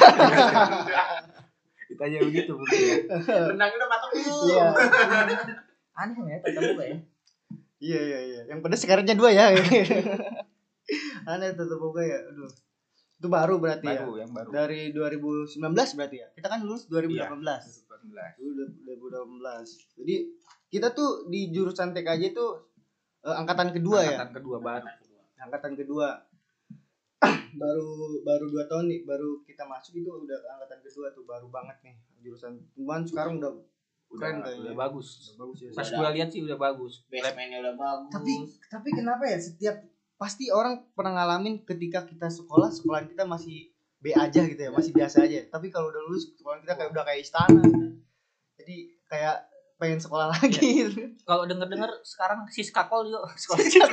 Kita 1.84 2.04
aja 2.04 2.18
begitu 2.20 2.52
mungkin 2.52 2.80
ya. 2.80 2.96
Rendang 3.48 3.70
udah 3.72 3.88
matang 3.88 4.10
belum? 4.12 4.50
iya 4.50 4.66
Aneh 6.02 6.18
ya 6.26 6.38
boga 6.42 6.84
ya. 6.84 6.98
iya 7.78 8.00
iya 8.02 8.20
iya 8.24 8.42
yang 8.48 8.60
pedas 8.60 8.82
sekarangnya 8.82 9.14
dua 9.14 9.30
ya 9.30 9.54
aneh 11.30 11.50
Tata 11.54 11.76
Boga 11.76 12.02
ya 12.02 12.18
aduh 12.24 12.50
itu 13.14 13.28
baru 13.30 13.56
berarti 13.58 13.86
ya 13.86 14.02
Baru 14.02 14.18
yang 14.18 14.32
baru. 14.32 14.50
dari 14.50 14.90
2019 14.90 15.62
berarti 15.70 16.18
ya 16.18 16.28
kita 16.34 16.48
kan 16.50 16.60
lulus 16.60 16.90
2018 16.90 17.14
Iya. 17.14 17.30
2018. 17.30 18.42
Dulu 18.42 18.64
2018 19.38 20.02
jadi 20.02 20.16
kita 20.68 20.88
tuh 20.92 21.30
di 21.30 21.54
jurusan 21.54 21.94
TKJ 21.94 22.34
tuh 22.34 22.73
eh, 23.24 23.36
angkatan 23.36 23.70
kedua 23.72 24.00
ya 24.00 24.10
Angkatan 24.18 24.32
kedua 24.34 24.58
baru. 24.60 24.86
angkatan 25.38 25.74
kedua 25.76 26.08
baru 27.56 27.90
baru 28.22 28.46
dua 28.50 28.64
tahun 28.66 28.86
nih 28.88 29.00
baru 29.04 29.44
kita 29.44 29.64
masuk 29.64 29.94
itu 29.96 30.10
udah 30.10 30.38
angkatan 30.54 30.80
kedua 30.82 31.08
tuh 31.12 31.24
baru 31.24 31.48
banget 31.48 31.78
nih 31.82 31.96
jurusan 32.22 32.60
cuman 32.74 33.04
sekarang 33.04 33.40
udah 33.40 33.54
Udah, 34.10 34.30
Keren 34.30 34.38
kayaknya. 34.40 34.62
udah 34.62 34.76
bagus. 34.78 35.08
bagus 35.34 35.58
ya 35.58 35.70
Pas 35.74 35.88
Udah. 35.88 35.98
gua 35.98 36.10
lihat 36.14 36.30
sih 36.30 36.40
udah 36.40 36.54
bagus. 36.56 36.94
Basementnya 37.08 37.58
udah 37.60 37.74
bagus. 37.76 38.10
tapi 38.12 38.34
tapi 38.70 38.90
kenapa 38.94 39.24
ya 39.26 39.38
setiap 39.42 39.76
pasti 40.16 40.46
orang 40.48 40.86
pernah 40.94 41.18
ngalamin 41.18 41.66
ketika 41.66 42.06
kita 42.06 42.30
sekolah 42.30 42.70
sekolah 42.70 43.10
kita 43.10 43.26
masih 43.26 43.74
B 43.98 44.14
aja 44.14 44.46
gitu 44.46 44.60
ya 44.60 44.70
masih 44.70 44.94
biasa 44.94 45.26
aja 45.26 45.50
tapi 45.50 45.68
kalau 45.68 45.90
udah 45.90 46.02
lulus 46.04 46.30
sekolah 46.32 46.62
kita 46.62 46.74
kayak 46.76 46.90
udah 46.92 47.04
kayak 47.04 47.22
istana 47.22 47.64
jadi 48.54 48.76
kayak 49.04 49.36
pengen 49.84 50.00
sekolah 50.00 50.32
lagi. 50.32 50.88
Kalau 51.28 51.44
denger-denger 51.44 51.92
sekarang 52.08 52.48
siskakol 52.48 53.04
yuk. 53.04 53.28
Sekolah. 53.44 53.60
Iya, 53.60 53.84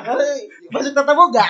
kalau 0.00 0.24
masuk 0.72 0.92
tata 0.96 1.12
boga. 1.12 1.44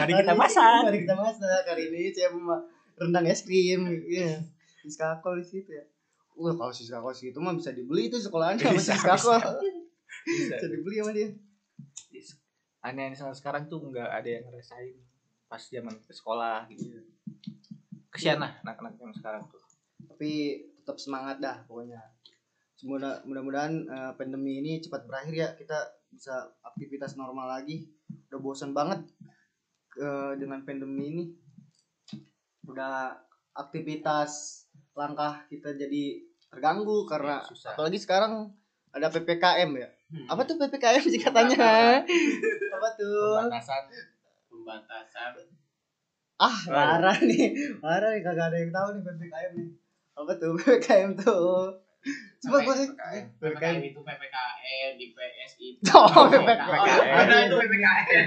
Mari 0.00 0.12
kita 0.16 0.32
masak. 0.32 0.88
mari 0.88 0.98
kita 1.04 1.16
masak. 1.20 1.62
Hari 1.68 1.92
ini 1.92 2.08
saya 2.16 2.32
mau 2.32 2.56
rendang 2.96 3.28
es 3.28 3.44
krim. 3.44 3.84
Iya. 4.08 4.40
Siskakol 4.80 5.44
di 5.44 5.44
situ 5.44 5.76
ya. 5.76 5.84
Wah, 6.40 6.56
kalau 6.56 6.72
siskakol 6.72 7.12
segitu 7.12 7.36
mah 7.44 7.52
bisa 7.52 7.76
dibeli 7.76 8.08
itu 8.08 8.16
sekolahannya 8.16 8.64
sama 8.64 8.80
Bisa, 8.80 8.96
siskakol 8.96 9.36
Bisa. 9.36 10.56
bisa 10.56 10.66
dibeli 10.72 10.96
sama 11.04 11.12
dia. 11.12 11.28
Aneh 12.80 13.12
sama 13.12 13.36
sekarang 13.36 13.68
tuh 13.68 13.84
nggak 13.92 14.08
ada 14.08 14.28
yang 14.40 14.48
ngerasain 14.48 14.96
pas 15.44 15.60
zaman 15.60 15.92
ke 15.92 16.12
sekolah 16.16 16.64
gitu. 16.72 17.04
Kesian 18.08 18.40
lah 18.40 18.56
anak-anak 18.64 18.96
yang 18.96 19.12
sekarang 19.12 19.44
tuh. 19.52 19.60
tapi 20.00 20.64
tetap 20.80 20.96
semangat 21.00 21.38
dah 21.40 21.62
pokoknya 21.64 22.00
semoga 22.80 23.20
mudah-mudahan 23.28 23.84
eh, 23.84 24.12
pandemi 24.16 24.64
ini 24.64 24.80
cepat 24.80 25.04
berakhir 25.04 25.34
ya. 25.36 25.48
Kita 25.52 25.76
bisa 26.08 26.48
aktivitas 26.64 27.20
normal 27.20 27.60
lagi. 27.60 27.84
Udah 28.32 28.40
bosan 28.40 28.72
banget 28.72 29.04
eh, 30.00 30.32
dengan 30.40 30.64
pandemi 30.64 31.12
ini. 31.12 31.24
Udah 32.64 33.20
aktivitas 33.52 34.64
langkah 34.96 35.44
kita 35.52 35.76
jadi 35.76 36.24
terganggu 36.48 37.04
karena 37.04 37.44
Susah. 37.46 37.76
apalagi 37.76 38.00
sekarang 38.00 38.48
ada 38.90 39.12
ppkm 39.12 39.70
ya. 39.76 39.88
Hmm. 40.10 40.26
apa 40.26 40.42
tuh 40.48 40.56
ppkm 40.58 41.04
sih 41.04 41.20
katanya? 41.20 42.02
Apa 42.74 42.88
tuh? 42.96 43.44
Pembatasan. 43.44 43.82
Pembatasan. 44.48 45.32
Ah 46.40 46.56
parah 46.66 47.18
nih. 47.20 47.76
Parah 47.78 48.16
nih 48.16 48.22
kagak 48.24 48.50
ada 48.50 48.56
yang 48.56 48.72
tahu 48.72 48.88
nih 48.96 49.02
ppkm 49.04 49.50
nih. 49.60 49.68
Apa 50.16 50.32
tuh 50.40 50.50
ppkm 50.58 51.10
tuh 51.20 51.89
coba 52.40 52.56
gue 52.62 52.74
sih 52.74 52.88
PPKM. 53.36 53.76
Itu 53.84 54.00
PPKN 54.00 54.92
di 54.96 55.06
PSI 55.10 55.66
Oh, 55.90 56.24
PPKN. 56.26 57.06
ada 57.12 57.34
itu 57.42 57.54
PPKN 57.54 58.24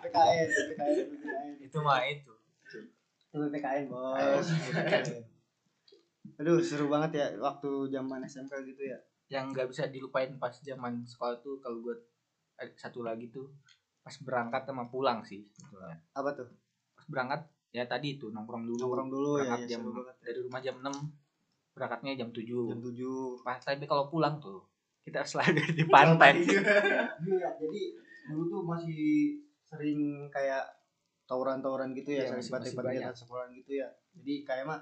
ppkm 0.00 0.46
ppkm 0.72 1.48
Itu 1.60 1.78
mah 1.80 2.00
itu. 2.02 2.32
itu 2.64 2.78
ppkm 3.34 3.84
bos 3.86 4.48
aduh 6.34 6.58
seru 6.58 6.86
banget 6.88 7.10
ya 7.14 7.26
waktu 7.38 7.68
zaman 7.88 8.24
smk 8.24 8.54
gitu 8.64 8.82
ya 8.84 8.98
Yang 9.28 9.44
nggak 9.52 9.66
bisa 9.68 9.82
dilupain 9.86 10.34
pas 10.34 10.54
zaman 10.56 11.04
sekolah 11.04 11.38
tuh 11.38 11.58
kalau 11.58 11.78
gue 11.80 11.96
satu 12.74 13.02
lagi 13.02 13.28
tuh 13.28 13.50
pas 14.00 14.14
berangkat 14.18 14.64
sama 14.64 14.86
pulang 14.86 15.20
sih 15.22 15.44
apa 16.10 16.30
tuh 16.32 16.48
Pas 16.94 17.06
berangkat 17.06 17.40
ya 17.68 17.84
tadi 17.84 18.14
itu 18.14 18.30
nongkrong 18.30 18.64
dulu. 18.64 18.78
nongkrong 18.80 19.08
dulu 19.08 19.30
ya, 19.40 19.58
ya 19.58 19.66
jam 19.68 19.82
dari 20.20 20.38
rumah 20.38 20.60
jam 20.60 20.78
6 20.78 21.23
berangkatnya 21.74 22.14
jam 22.16 22.30
7 22.30 22.70
jam 22.70 22.78
tujuh. 22.80 23.42
Pas 23.42 23.58
tapi 23.58 23.84
kalau 23.84 24.06
pulang 24.06 24.38
tuh 24.38 24.62
kita 25.02 25.20
selalu 25.20 25.60
di 25.74 25.84
pantai. 25.84 26.40
iya. 27.28 27.48
Jadi 27.58 27.82
dulu 28.30 28.42
tuh 28.48 28.62
masih 28.64 29.36
sering 29.66 30.30
kayak 30.30 30.64
tawuran-tawuran 31.26 31.92
gitu 31.92 32.14
ya 32.14 32.24
Iya, 32.24 32.40
sering 32.40 32.72
banyak. 32.72 33.12
sekolahan 33.12 33.50
gitu 33.52 33.72
ya. 33.82 33.88
Jadi 34.16 34.34
kayak 34.46 34.64
mah 34.64 34.80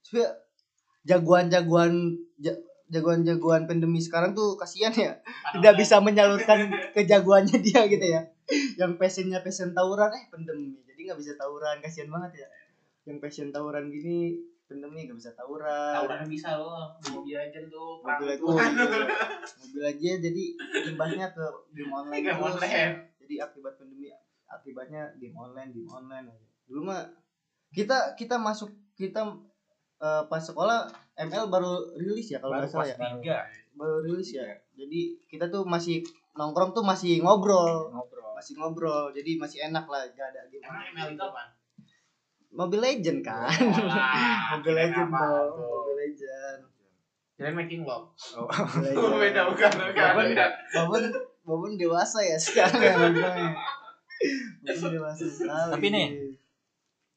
sebenernya 0.00 0.30
jagoan-jagoan 1.04 1.92
ja- 2.38 2.60
jagoan-jagoan 2.90 3.70
pandemi 3.70 4.00
sekarang 4.02 4.34
tuh 4.34 4.58
kasihan 4.58 4.90
ya. 4.90 5.12
Tidak 5.54 5.74
bisa 5.78 6.02
menyalurkan 6.02 6.72
kejagoannya 6.96 7.58
dia 7.62 7.86
gitu 7.86 8.06
ya. 8.06 8.22
Yang 8.74 8.98
passionnya 8.98 9.44
passion 9.44 9.70
tawuran 9.70 10.10
eh 10.10 10.24
pandemi. 10.26 10.74
Jadi 10.82 11.00
nggak 11.06 11.18
bisa 11.20 11.32
tawuran 11.38 11.78
kasihan 11.78 12.10
banget 12.10 12.42
ya. 12.42 12.48
Yang 13.06 13.18
passion 13.22 13.48
tawuran 13.50 13.88
gini 13.88 14.34
pandemi 14.70 15.02
nggak 15.10 15.18
bisa 15.18 15.34
tawuran. 15.34 15.98
Tawuran 15.98 16.30
bisa 16.30 16.54
loh 16.54 16.94
mobil 17.10 17.34
aja 17.34 17.58
tuh 17.66 17.98
mobil 17.98 18.26
aja. 18.30 18.38
Mobil 19.66 19.82
aja 19.82 20.10
jadi 20.22 20.44
imbasnya 20.94 21.26
ke 21.34 21.44
game 21.74 21.90
online 21.90 22.22
Game 22.22 22.38
online. 22.38 22.94
jadi 23.18 23.34
akibat 23.50 23.74
pandemi 23.74 24.14
akibatnya 24.46 25.10
game 25.18 25.34
online 25.34 25.74
game 25.74 25.90
online 25.90 26.26
aja. 26.30 26.46
dulu 26.70 26.86
mah 26.86 27.02
kita 27.74 28.14
kita 28.14 28.38
masuk 28.38 28.70
kita 28.94 29.26
eh, 29.98 30.22
pas 30.30 30.42
sekolah 30.42 30.86
ML 31.18 31.50
baru 31.50 31.98
rilis 31.98 32.30
ya 32.30 32.38
kalau 32.38 32.54
baru 32.54 32.66
nggak 32.66 32.70
salah 32.70 32.86
ya? 32.86 32.96
tiga. 33.18 33.38
Baru 33.74 34.06
rilis 34.06 34.30
ya? 34.34 34.46
jadi 34.78 35.00
kita 35.26 35.50
tuh 35.50 35.66
masih 35.66 36.02
nongkrong 36.38 36.70
tuh 36.70 36.86
masih 36.86 37.18
ngobrol. 37.22 37.90
Ngobrol. 37.90 38.38
Masih 38.38 38.54
ngobrol 38.58 39.10
jadi 39.10 39.34
masih 39.36 39.58
enak 39.66 39.84
lah 39.90 40.06
gak 40.14 40.30
ada 40.30 40.46
game 40.46 40.62
emang 40.62 40.86
ML 40.94 41.08
itu 41.18 41.22
apa 41.26 41.59
Mobile 42.50 42.82
Legend 42.84 43.20
kan 43.22 43.46
Wah, 43.48 44.50
Mobile 44.58 44.76
Legend 44.76 45.08
tuh? 45.08 45.54
Mobile 45.56 45.96
Legend 45.96 46.60
kirain 47.32 47.54
making 47.54 47.82
love 47.82 48.10
oh. 48.36 48.44
Oh, 48.98 49.16
beda 49.16 49.48
bukan 49.48 49.70
bukan 49.72 50.08
beda. 50.14 50.46
Babon 51.40 51.72
dewasa 51.74 52.20
ya 52.20 52.36
sekarang 52.36 52.84
ya. 52.84 52.94
Babon 54.60 54.90
dewasa 54.92 55.24
sekali. 55.24 55.72
Tapi 55.72 55.86
nih, 55.88 56.08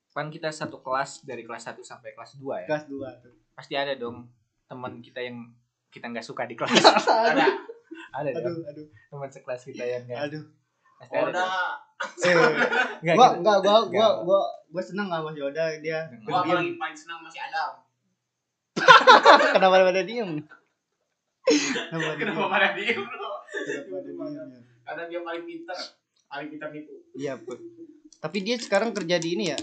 kan 0.10 0.30
kita 0.30 0.48
satu 0.48 0.80
kelas 0.80 1.22
dari 1.22 1.42
kelas 1.42 1.68
1 1.68 1.82
sampai 1.82 2.14
kelas 2.14 2.38
2 2.38 2.46
ya 2.64 2.68
kelas 2.70 2.86
2 2.88 3.02
tuh. 3.20 3.34
pasti 3.52 3.74
ada 3.74 3.92
dong 3.94 4.30
teman 4.64 5.02
kita 5.02 5.20
yang 5.20 5.50
kita 5.90 6.06
nggak 6.08 6.22
suka 6.22 6.46
di 6.46 6.54
kelas 6.54 6.72
ada 7.04 7.50
ada 8.14 8.30
dong 8.32 8.46
aduh, 8.48 8.64
aduh, 8.64 8.86
teman 9.10 9.28
sekelas 9.28 9.62
kita 9.66 9.84
yang 9.84 10.04
nggak 10.06 10.22
aduh. 10.30 10.44
pasti 10.96 11.14
ada 11.14 11.26
dong. 11.26 11.44
Oda 11.44 11.82
Eh, 12.04 12.36
Nggak, 13.02 13.16
gua 13.16 13.28
gitu. 13.28 13.40
enggak 13.40 13.58
gua 13.60 13.78
gua 13.80 13.88
Nggak. 13.90 14.14
gua 14.24 14.42
gua 14.74 14.82
seneng 14.82 15.06
sama 15.06 15.30
si 15.30 15.40
Oda 15.40 15.66
dia 15.78 16.10
Diem. 16.10 16.26
paling 16.26 16.74
paling 16.76 16.98
senang 16.98 17.22
masih 17.22 17.40
Adam. 17.40 17.72
kenapa 19.54 19.86
pada 19.86 20.02
diem 20.02 20.32
kenapa 21.46 22.18
pada 22.18 22.18
Kenapa 22.18 22.26
diem 22.26 22.50
pada 22.50 22.68
diem 22.74 22.98
bro? 23.00 23.32
Kenapa 23.54 23.88
pada 23.94 24.02
diem? 24.10 24.50
Karena 24.84 25.04
dia 25.08 25.20
paling 25.22 25.44
pintar. 25.46 25.78
Paling 26.26 26.48
pintar 26.50 26.70
itu. 26.74 26.94
iya 27.14 27.38
Bu. 27.38 27.54
tapi 28.18 28.38
dia 28.42 28.56
sekarang 28.58 28.90
kerja 28.92 29.22
di 29.22 29.38
ini 29.38 29.54
ya 29.54 29.60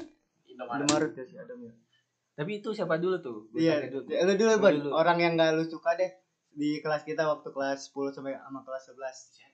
Indomaret. 0.47 1.11
Ya 1.13 1.25
si 1.27 1.35
Adam 1.35 1.59
ya 1.59 1.73
Tapi 2.37 2.63
itu 2.63 2.71
siapa 2.71 2.97
dulu 2.97 3.19
tuh? 3.19 3.39
Gua 3.51 3.59
iya 3.59 3.85
dulu. 3.85 4.07
Ya, 4.07 4.23
lu 4.23 4.33
dulu 4.33 4.53
Lu 4.55 4.63
Bon 4.63 4.73
dulu. 4.73 4.91
orang 4.95 5.19
yang 5.19 5.33
gak 5.35 5.59
lu 5.59 5.65
suka 5.67 5.99
deh 5.99 6.09
di 6.51 6.79
kelas 6.79 7.03
kita 7.03 7.27
waktu 7.27 7.51
kelas 7.51 7.91
10 7.91 8.15
sampai 8.15 8.39
sama 8.39 8.63
kelas 8.63 8.95
11 8.95 9.50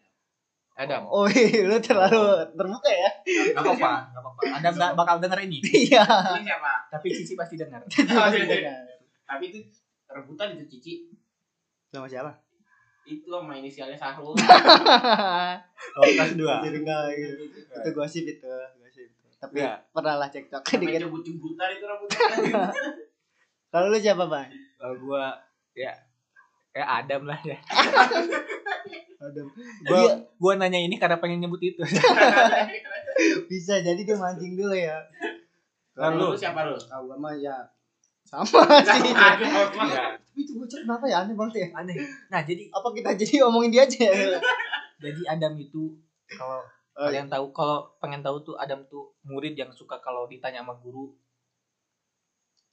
Adam. 0.76 1.02
oh 1.06 1.24
iya 1.32 1.64
lu 1.64 1.76
terlalu 1.78 2.20
terbuka 2.52 2.90
ya 2.90 3.10
Gak 3.50 3.58
apa-apa, 3.58 3.90
gak 4.06 4.20
apa-apa. 4.20 4.40
Adam 4.52 4.72
gak 4.74 4.92
bakal 4.94 5.16
denger 5.18 5.40
ini. 5.42 5.58
iya 5.64 6.04
Ini 6.04 6.44
siapa? 6.44 6.72
Tapi 6.88 7.06
Cici 7.10 7.32
pasti 7.32 7.54
denger. 7.54 7.80
Tapi 9.26 9.44
itu 9.46 9.58
rebutan 10.06 10.52
itu 10.52 10.64
Cici. 10.68 10.92
sama 11.86 12.04
siapa 12.04 12.28
Itu 13.02 13.24
sama 13.30 13.54
inisialnya 13.54 13.94
Sahrul. 13.94 14.36
Oh, 15.94 16.02
kelas 16.02 16.32
2. 16.34 16.44
jadi 16.62 16.78
enggak 16.78 17.00
gitu. 17.10 17.44
itu 17.48 17.90
gosip 17.90 18.24
itu 18.26 18.48
gosip 18.76 19.08
tapi 19.36 19.60
Iya. 19.60 19.80
pernah 19.90 20.16
lah 20.16 20.26
cekcok 20.26 20.60
Sampai 20.62 20.80
dikit 20.86 21.00
jemput-jemputan 21.02 21.68
itu 21.70 21.84
rebutan. 21.84 22.28
kalau 23.68 23.88
lu 23.88 23.96
siapa 23.96 24.24
bang 24.24 24.48
Kalau 24.74 24.94
gua 24.98 25.36
ya 25.72 25.92
kayak 26.70 26.88
Adam 26.98 27.22
lah 27.24 27.40
ya. 27.42 27.56
Adam 29.16 29.46
Gua 29.82 29.96
Dia 29.98 30.12
gua 30.36 30.52
nanya 30.56 30.78
ini 30.78 30.96
karena 30.96 31.16
pengen 31.16 31.40
nyebut 31.40 31.60
itu. 31.60 31.80
bisa 33.50 33.80
jadi 33.80 33.96
dia 33.96 34.16
mancing 34.16 34.54
dulu 34.54 34.76
ya 34.76 35.00
Lalu 35.96 36.32
lu 36.32 36.36
siapa 36.36 36.68
lu? 36.68 36.76
tahu 36.76 37.04
sama 37.08 37.30
ya 37.34 37.56
sama 38.26 38.60
sih 38.84 39.12
tapi 39.14 39.46
itu 40.36 40.52
bocah 40.58 40.82
kenapa 40.84 41.04
ya 41.06 41.22
aneh 41.24 41.32
banget 41.32 41.54
ya 41.64 41.68
aneh. 41.78 41.96
Nah, 42.28 42.42
jadi 42.42 42.68
apa 42.68 42.88
kita 42.90 43.14
jadi 43.16 43.46
omongin 43.46 43.70
dia 43.72 43.86
aja 43.86 44.04
ya 44.04 44.36
jadi 44.98 45.20
Adam 45.30 45.56
itu 45.56 45.96
kalau 46.28 46.60
Oh, 46.96 47.12
kalian 47.12 47.28
tahu 47.28 47.52
kalau 47.52 47.92
pengen 48.00 48.24
tahu 48.24 48.40
tuh 48.40 48.56
Adam 48.56 48.80
tuh 48.88 49.12
murid 49.20 49.52
yang 49.52 49.68
suka 49.68 50.00
kalau 50.00 50.24
ditanya 50.24 50.64
sama 50.64 50.72
guru 50.80 51.12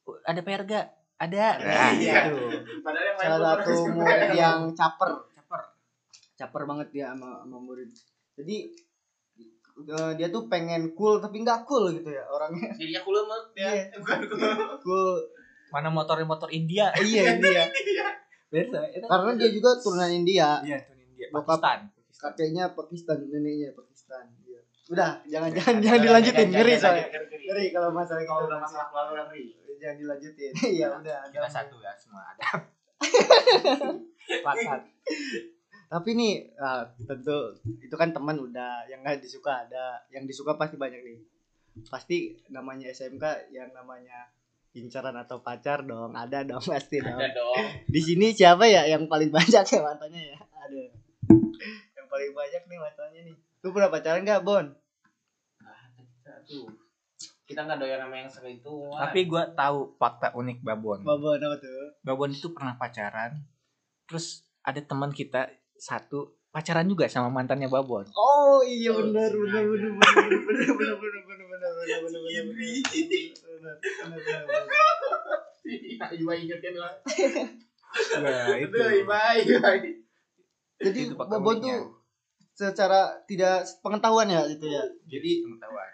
"Oh, 0.07 0.15
ada 0.23 0.39
PR 0.39 0.63
gak? 0.63 0.87
Ada. 1.19 1.59
Nah, 1.59 1.91
iya. 1.91 2.31
gitu. 2.31 2.39
Padahal 2.79 3.03
yang 3.03 3.17
lain 3.19 3.27
salah 3.35 3.51
satu 3.59 3.73
murid 3.91 4.19
yang 4.31 4.59
caper 4.71 5.11
Caper. 6.45 6.63
banget 6.65 6.87
dia 6.91 7.05
sama, 7.09 7.39
sama 7.39 7.57
murid 7.57 7.89
jadi 8.33 8.57
eh, 9.83 10.11
dia 10.15 10.27
tuh 10.27 10.45
pengen 10.45 10.93
cool 10.93 11.17
tapi 11.17 11.39
nggak 11.39 11.63
cool 11.63 11.89
gitu 11.89 12.07
ya 12.07 12.23
orangnya 12.27 12.69
Jadinya 12.71 13.01
kulo 13.01 13.19
mah 13.23 13.39
dia. 13.51 13.69
Iya. 13.71 13.85
Bukan 13.99 14.19
cool 14.79 15.09
Mana 15.69 15.89
motor-motor 15.89 16.49
India? 16.49 16.93
iya 17.01 17.33
dia 17.35 17.65
Biasa, 18.47 18.77
itu. 18.87 19.01
karena 19.03 19.31
dia 19.33 19.49
juga 19.49 19.69
turunan 19.75 20.05
India 20.07 20.61
Iya, 20.61 20.77
tuh 20.79 20.93
India. 20.95 21.27
Pakistan. 21.31 21.79
kakeknya 22.13 22.63
Pakistan 22.71 23.17
neneknya 23.25 23.73
Pakistan 23.73 24.23
iya. 24.43 24.61
udah 24.87 25.09
jangan 25.25 25.49
jangan 25.49 25.75
jangan 25.81 25.99
dilanjutin 25.99 26.47
ngeri 26.49 26.73
soalnya 26.75 27.09
ngeri 27.09 27.65
kalau 27.69 27.89
masalah 27.89 28.21
Kalau 28.21 28.45
udah 28.45 28.59
masalah 28.59 28.85
keluarga 28.87 29.21
ngeri. 29.27 29.57
jangan 29.75 29.95
dilanjutin 29.97 30.51
iya 30.77 30.87
udah 30.93 31.19
Kita 31.27 31.49
satu 31.49 31.75
ya 31.77 31.91
semua 31.97 32.21
ada. 32.23 32.61
Tapi 35.93 36.17
nih 36.17 36.33
ah, 36.57 36.89
tentu 37.05 37.53
itu 37.77 37.93
kan 37.93 38.09
teman 38.09 38.33
udah 38.41 38.89
yang 38.89 39.05
nggak 39.05 39.21
disuka 39.21 39.69
ada 39.69 40.01
yang 40.09 40.25
disuka 40.25 40.57
pasti 40.57 40.73
banyak 40.73 41.05
nih 41.05 41.21
pasti 41.85 42.17
namanya 42.49 42.89
SMK 42.89 43.53
yang 43.53 43.69
namanya 43.77 44.33
incaran 44.73 45.13
atau 45.21 45.45
pacar 45.45 45.85
dong 45.85 46.17
ada 46.17 46.41
dong 46.41 46.65
pasti 46.73 46.97
dong 46.97 47.13
Ada 47.13 47.29
dong. 47.37 47.61
di 47.85 48.01
sini 48.01 48.33
siapa 48.33 48.65
ya 48.65 48.89
yang 48.89 49.05
paling 49.05 49.29
banyak 49.29 49.61
ya 49.61 49.79
mantannya 49.85 50.33
ya 50.33 50.37
ada 50.41 50.81
yang 51.93 52.07
paling 52.09 52.33
banyak 52.33 52.61
nih 52.65 52.77
mantannya 52.81 53.21
nih 53.29 53.35
lu 53.61 53.69
pernah 53.69 53.93
pacaran 53.93 54.25
nggak 54.25 54.41
Bon 54.41 54.65
Aduh. 56.43 56.67
Kita 57.47 57.63
nggak 57.63 57.79
doyan 57.79 58.03
sama 58.03 58.15
yang 58.19 58.27
itu. 58.51 58.75
Tapi 58.91 59.19
gua 59.31 59.47
tahu 59.55 59.95
fakta 59.95 60.35
unik 60.35 60.59
Babon. 60.59 60.99
Babon 61.07 61.39
apa 61.39 61.55
tuh 61.59 61.95
Babon 62.03 62.31
itu 62.35 62.51
pernah 62.51 62.75
pacaran. 62.75 63.39
Terus 64.07 64.43
ada 64.63 64.79
teman 64.83 65.11
kita 65.11 65.47
satu 65.83 66.19
pacaran 66.47 66.87
juga 66.87 67.11
sama 67.11 67.27
mantannya 67.27 67.67
Babon. 67.67 68.07
oh 68.15 68.63
iya 68.63 68.93
Oh, 68.93 69.03
benar 69.03 69.27
benar 69.27 69.63
benar 69.67 69.91
benar 69.91 70.15
benar 70.39 70.69
benar 70.71 70.95
benar 70.95 70.95
benar 70.95 71.43
benar 71.43 71.47
benar 71.49 71.99
benar 71.99 72.23
benar 72.23 72.55
benar 72.63 73.75
benar 73.83 74.19
benar 74.23 74.41
benar 74.47 74.65
Iya, 75.63 76.33
ingetin 76.37 76.75
lah. 76.75 76.91
Nah, 78.19 78.51
Itu 78.59 78.75
jadi 80.83 81.01
Babon 81.15 81.55
tuh 81.59 82.03
secara 82.53 83.23
tidak 83.25 83.63
pengetahuan 83.79 84.27
ya 84.27 84.43
gitu 84.45 84.67
ya 84.67 84.83
jadi 85.07 85.41
pengetahuan. 85.41 85.89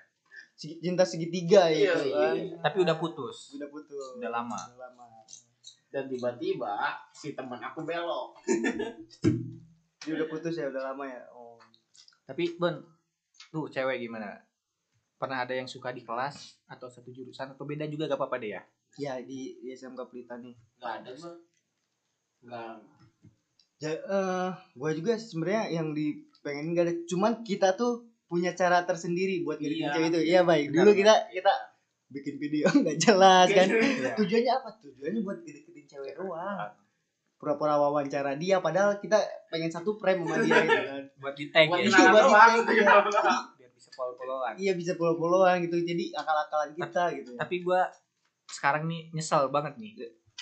Cinta 0.60 1.06
segitiga 1.06 1.69
Iya, 1.71 1.93
gitu 1.95 2.10
iya. 2.10 2.17
kan 2.19 2.36
Tapi 2.65 2.78
udah 2.84 2.95
putus. 2.97 3.56
udah 3.56 3.69
putus 3.69 4.17
Udah 4.17 4.28
lama. 4.30 4.58
udah 4.73 4.89
lama 4.91 5.06
Dan 5.88 6.06
tiba-tiba 6.06 6.75
si 7.13 7.32
teman 7.32 7.62
aku 7.62 7.82
belok. 7.82 8.36
Dia 9.99 10.13
udah 10.15 10.27
putus 10.27 10.53
ya 10.53 10.67
udah 10.67 10.83
lama 10.85 11.03
ya 11.03 11.21
oh 11.31 11.59
Tapi 12.23 12.55
Bon, 12.55 12.75
tuh 13.47 13.65
cewek 13.67 13.99
gimana? 13.99 14.38
Pernah 15.15 15.41
ada 15.41 15.51
yang 15.51 15.65
suka 15.65 15.89
di 15.89 15.99
kelas 15.99 16.38
atau 16.65 16.85
satu 16.85 17.09
jurusan 17.09 17.51
atau 17.51 17.63
beda 17.63 17.83
juga 17.85 18.05
gak 18.05 18.15
apa-apa 18.15 18.38
deh 18.38 18.51
ya? 18.51 18.62
ya 18.95 19.17
di, 19.19 19.57
di 19.57 19.69
SMK 19.69 19.99
Pelita 20.05 20.35
nih 20.35 20.53
Nggak 20.75 20.93
ada 20.95 21.09
gua. 21.15 21.33
Nggak. 22.39 22.73
ya 23.77 23.91
eh 23.91 24.49
gua 24.73 24.91
juga 24.91 25.13
sebenarnya 25.15 25.63
yang 25.73 25.91
di 25.91 26.19
pengen 26.39 26.71
gak 26.71 26.85
ada 26.85 26.93
cuman 27.05 27.31
kita 27.41 27.73
tuh 27.73 28.05
punya 28.25 28.51
cara 28.51 28.83
tersendiri 28.83 29.41
buat 29.41 29.57
ngedeketin 29.57 29.83
Iya. 29.83 29.93
cewek 29.93 30.09
itu 30.09 30.19
iya 30.25 30.41
baik 30.43 30.65
Benar, 30.67 30.75
dulu 30.77 30.89
benar. 30.91 30.99
kita 30.99 31.15
kita 31.33 31.53
bikin 32.09 32.35
video 32.38 32.65
nggak 32.81 32.97
jelas 32.99 33.47
kan 33.49 33.67
Iya. 33.73 34.13
tujuannya 34.15 34.51
apa 34.53 34.69
tujuannya 34.79 35.21
buat 35.21 35.38
ngedeketin 35.41 35.85
cewek 35.88 36.13
doang 36.15 36.69
pura-pura 37.39 37.73
wawancara 37.73 38.36
dia 38.36 38.60
padahal 38.60 38.99
kita 38.99 39.15
pengen 39.47 39.71
satu 39.71 39.95
frame 39.95 40.21
sama 40.21 40.36
dia 40.39 40.60
gitu 40.60 40.82
kan 40.86 41.04
Buat 41.21 41.34
di 41.34 41.45
tag 41.47 41.65
Buat 41.65 41.80
ya. 41.80 41.88
Iya, 41.88 42.04
buat 42.06 42.21
doang. 42.21 42.52
di-tag, 42.54 42.75
iya. 42.75 42.91
Biar 43.56 43.71
bisa 43.73 43.89
follow-followan. 43.89 44.54
iya 44.56 44.71
bisa 44.73 44.91
polo-poloan 44.93 45.58
gitu 45.62 45.78
jadi 45.82 46.04
akal-akalan 46.13 46.69
kita 46.73 47.04
gitu 47.13 47.30
ya. 47.34 47.39
Tapi 47.39 47.56
gua 47.62 47.82
sekarang 48.45 48.84
nih 48.86 49.08
nyesel 49.12 49.47
banget 49.47 49.73
nih. 49.75 49.91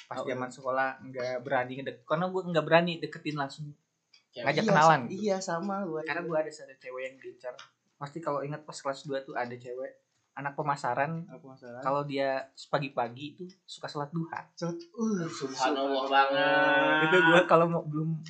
Pas 0.03 0.17
Oh, 0.17 0.25
zaman 0.25 0.47
sekolah 0.47 0.89
nggak 1.03 1.41
berani 1.41 1.73
ngedek 1.75 2.01
karena 2.01 2.25
gua 2.27 2.41
nggak 2.43 2.63
berani 2.63 2.93
deketin 2.97 3.35
langsung 3.35 3.69
ngajak 4.33 4.63
Iya, 4.63 4.67
kenalan. 4.67 5.01
sa- 5.03 5.09
iya 5.11 5.37
sama 5.37 5.75
gua 5.83 6.01
Karena 6.01 6.21
gua 6.23 6.37
ada 6.39 6.49
satu 6.49 6.73
cewek 6.73 7.01
yang 7.03 7.15
diincar. 7.15 7.53
Pasti 7.95 8.17
kalau 8.17 8.41
ingat 8.41 8.61
pas 8.63 8.73
kelas 8.75 9.03
2 9.03 9.21
tuh 9.23 9.33
ada 9.33 9.51
cewek 9.51 9.91
anak 10.37 10.53
pemasaran 10.53 11.25
apa 11.25 11.41
masalah 11.41 11.81
kalau 11.81 12.05
dia 12.05 12.45
pagi-pagi 12.69 13.33
itu 13.33 13.43
suka 13.65 13.89
sholat 13.89 14.13
duha. 14.13 14.45
Cot, 14.53 14.69
uh, 14.69 15.25
Subhanallah 15.25 16.05
banget. 16.05 17.09
itu 17.09 17.17
gua 17.25 17.41
kalau 17.49 17.65
mau 17.65 17.81
belum 17.81 18.21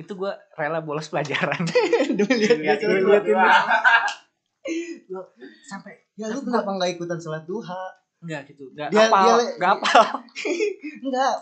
itu 0.00 0.12
gua 0.16 0.32
rela 0.56 0.80
bolos 0.80 1.12
pelajaran. 1.12 1.60
Demi 2.16 2.34
lihat 2.40 2.80
sholat 2.80 3.22
sampai 5.62 5.94
ya 6.16 6.32
lu 6.32 6.40
kenapa 6.40 6.72
nggak 6.72 6.96
ikutan 6.96 7.20
sholat 7.20 7.44
duha? 7.44 7.84
Enggak 8.24 8.48
gitu. 8.48 8.72
Enggak 8.72 8.88
Dia- 8.96 9.06
apal 9.12 9.36
dia- 9.36 9.54
enggak 9.60 9.72
apal. 9.76 10.02
Enggak 11.04 11.34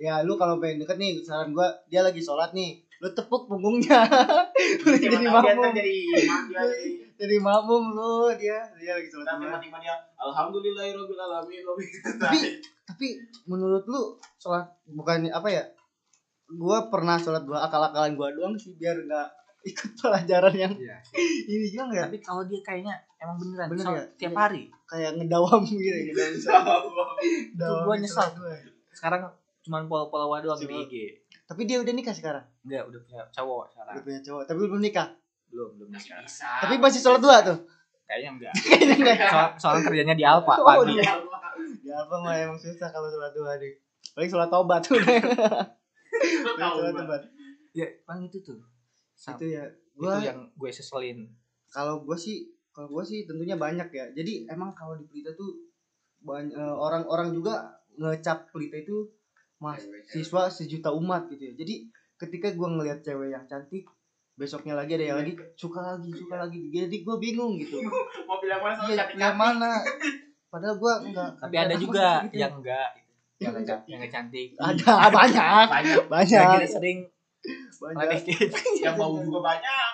ya 0.00 0.14
lu 0.24 0.36
kalau 0.36 0.60
pengen 0.60 0.84
deket 0.84 0.96
nih 1.00 1.16
saran 1.24 1.56
gua 1.56 1.72
dia 1.88 2.04
lagi 2.04 2.20
sholat 2.20 2.52
nih. 2.52 2.84
Lu 3.00 3.08
tepuk 3.16 3.48
punggungnya. 3.48 4.04
Lu 4.84 4.92
jadi 4.92 5.24
makmum 5.24 5.72
jadi 5.72 5.96
jadi 7.20 7.36
makmum 7.36 7.92
lu 7.92 8.32
dia 8.34 8.64
dia 8.80 8.96
lagi 8.96 9.08
sholat 9.12 9.28
duha 9.36 9.60
tiba-tiba 9.60 9.78
dia 9.78 9.94
Alhamdulillahirabbil 10.16 11.20
alamin. 11.20 11.60
tapi 12.16 12.38
tapi 12.82 13.06
menurut 13.44 13.84
lu 13.84 14.16
sholat 14.36 14.64
bukan 14.88 15.28
apa 15.28 15.48
ya 15.48 15.62
gua 16.50 16.88
pernah 16.88 17.20
sholat 17.20 17.44
dua 17.44 17.68
akal-akalan 17.68 18.16
gua 18.16 18.32
doang 18.32 18.56
sih 18.56 18.72
biar 18.74 18.96
nggak 18.96 19.28
ikut 19.60 19.90
pelajaran 20.00 20.54
yang 20.56 20.72
Iya. 20.72 20.96
ini 21.52 21.68
juga 21.68 21.84
nggak 21.92 22.04
tapi 22.08 22.18
kalau 22.24 22.42
dia 22.48 22.60
kayaknya 22.64 22.96
emang 23.20 23.36
beneran 23.36 23.68
Bener 23.68 23.84
sholat 23.84 24.00
ya? 24.00 24.16
tiap 24.16 24.34
hari 24.34 24.62
kayak 24.88 25.10
ngedawam 25.14 25.60
gitu 25.62 25.84
ya 25.84 25.96
ngedawam. 26.08 26.82
Ngedawam 27.52 27.84
gua 27.84 27.96
nyesal. 28.00 28.28
duha. 28.32 28.56
sekarang 28.96 29.20
cuman 29.60 29.84
follow-follow 29.86 30.40
doang 30.40 30.56
di 30.56 30.72
IG 30.72 30.94
tapi 31.44 31.68
dia 31.68 31.76
udah 31.82 31.92
nikah 31.92 32.16
sekarang 32.16 32.44
enggak 32.64 32.88
udah 32.88 33.00
punya 33.04 33.22
cowok 33.28 33.64
sekarang 33.70 33.92
udah 33.92 34.04
punya 34.08 34.20
cowok 34.24 34.42
tapi 34.48 34.58
belum 34.64 34.80
nikah 34.80 35.08
belum 35.50 35.70
belum 35.76 35.88
nikah. 35.90 36.22
Bisa. 36.22 36.48
tapi 36.62 36.74
masih 36.78 37.00
sholat 37.02 37.20
dua 37.20 37.36
tuh? 37.42 37.58
Kayaknya 38.06 38.30
enggak. 38.34 38.52
Kayaknya 38.66 38.94
enggak. 38.96 39.18
Soal 39.30 39.48
soalnya 39.58 39.82
kerjanya 39.86 40.14
di 40.18 40.24
Alfa 40.26 40.54
Oh, 40.58 40.66
pagi 40.66 40.98
dia. 40.98 41.14
ya 41.84 41.94
apa 42.06 42.14
mah 42.22 42.34
emang 42.38 42.58
susah 42.58 42.88
kalau 42.90 43.10
sholat 43.10 43.32
dua 43.34 43.58
nih. 43.58 43.74
Paling 44.14 44.30
sholat 44.30 44.48
tobat 44.50 44.80
tuh 44.82 44.98
sholat 44.98 46.94
tobat 46.94 47.22
ya 47.70 47.86
bang 48.06 48.20
itu 48.26 48.38
tuh. 48.42 48.58
Itu 49.14 49.44
ya 49.46 49.64
itu 49.68 50.00
gua 50.00 50.18
yang 50.18 50.50
gue 50.54 50.70
seselin. 50.72 51.28
Kalau 51.70 52.02
gua 52.02 52.18
sih 52.18 52.50
kalau 52.70 52.86
gue 52.90 53.04
sih 53.04 53.26
tentunya 53.26 53.58
banyak 53.58 53.90
ya. 53.90 54.04
Jadi 54.14 54.46
emang 54.48 54.72
kalau 54.74 54.94
di 54.96 55.04
Pelita 55.06 55.34
tuh 55.34 55.70
banyak 56.22 56.54
orang-orang 56.56 57.34
juga 57.34 57.78
ngecap 57.98 58.50
Pelita 58.54 58.78
itu 58.78 59.10
mahasiswa 59.60 60.48
sejuta 60.48 60.90
umat 60.94 61.28
gitu 61.28 61.50
ya. 61.50 61.54
Jadi 61.58 61.90
ketika 62.16 62.48
gue 62.52 62.68
ngelihat 62.68 63.04
cewek 63.04 63.32
yang 63.32 63.44
cantik 63.46 63.84
besoknya 64.40 64.72
lagi 64.72 64.96
ada 64.96 65.04
yang 65.04 65.18
lagi 65.20 65.36
suka 65.52 65.84
lagi 65.84 66.08
suka 66.16 66.40
lagi. 66.40 66.72
Jadi 66.72 67.04
gue 67.04 67.16
bingung 67.20 67.60
gitu. 67.60 67.76
Mau 68.28 68.40
bilang 68.40 68.64
mana 68.64 68.72
sama 68.80 68.96
cantik 68.96 69.20
yang 69.20 69.36
mana? 69.36 69.84
Padahal 70.48 70.80
gue 70.80 70.94
enggak 71.12 71.30
tapi 71.36 71.54
ada 71.60 71.74
juga 71.76 72.24
yang 72.32 72.56
enggak 72.56 72.88
yang 73.36 73.52
Yang 73.52 73.54
enggak 73.60 73.80
yang 73.84 73.98
enggak 74.00 74.12
cantik. 74.16 74.48
Ada 74.56 74.92
banyak. 75.20 75.66
Banyak. 75.68 76.04
Banyak. 76.08 76.48
Kita 76.64 76.68
sering 76.80 76.98
banyak. 77.80 78.20
Yang 78.84 78.94
bau 78.96 79.16
juga 79.24 79.40
banyak. 79.40 79.92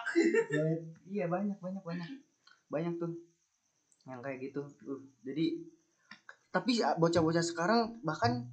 Ya, 0.51 0.63
iya 1.07 1.25
banyak 1.31 1.59
banyak 1.59 1.83
banyak. 1.83 2.09
Banyak 2.71 2.95
tuh. 2.99 3.15
Yang 4.07 4.21
kayak 4.23 4.39
gitu. 4.43 4.63
Tuh 4.83 5.03
jadi 5.27 5.59
tapi 6.55 6.81
bocah-bocah 6.83 7.45
sekarang 7.45 8.01
bahkan 8.01 8.47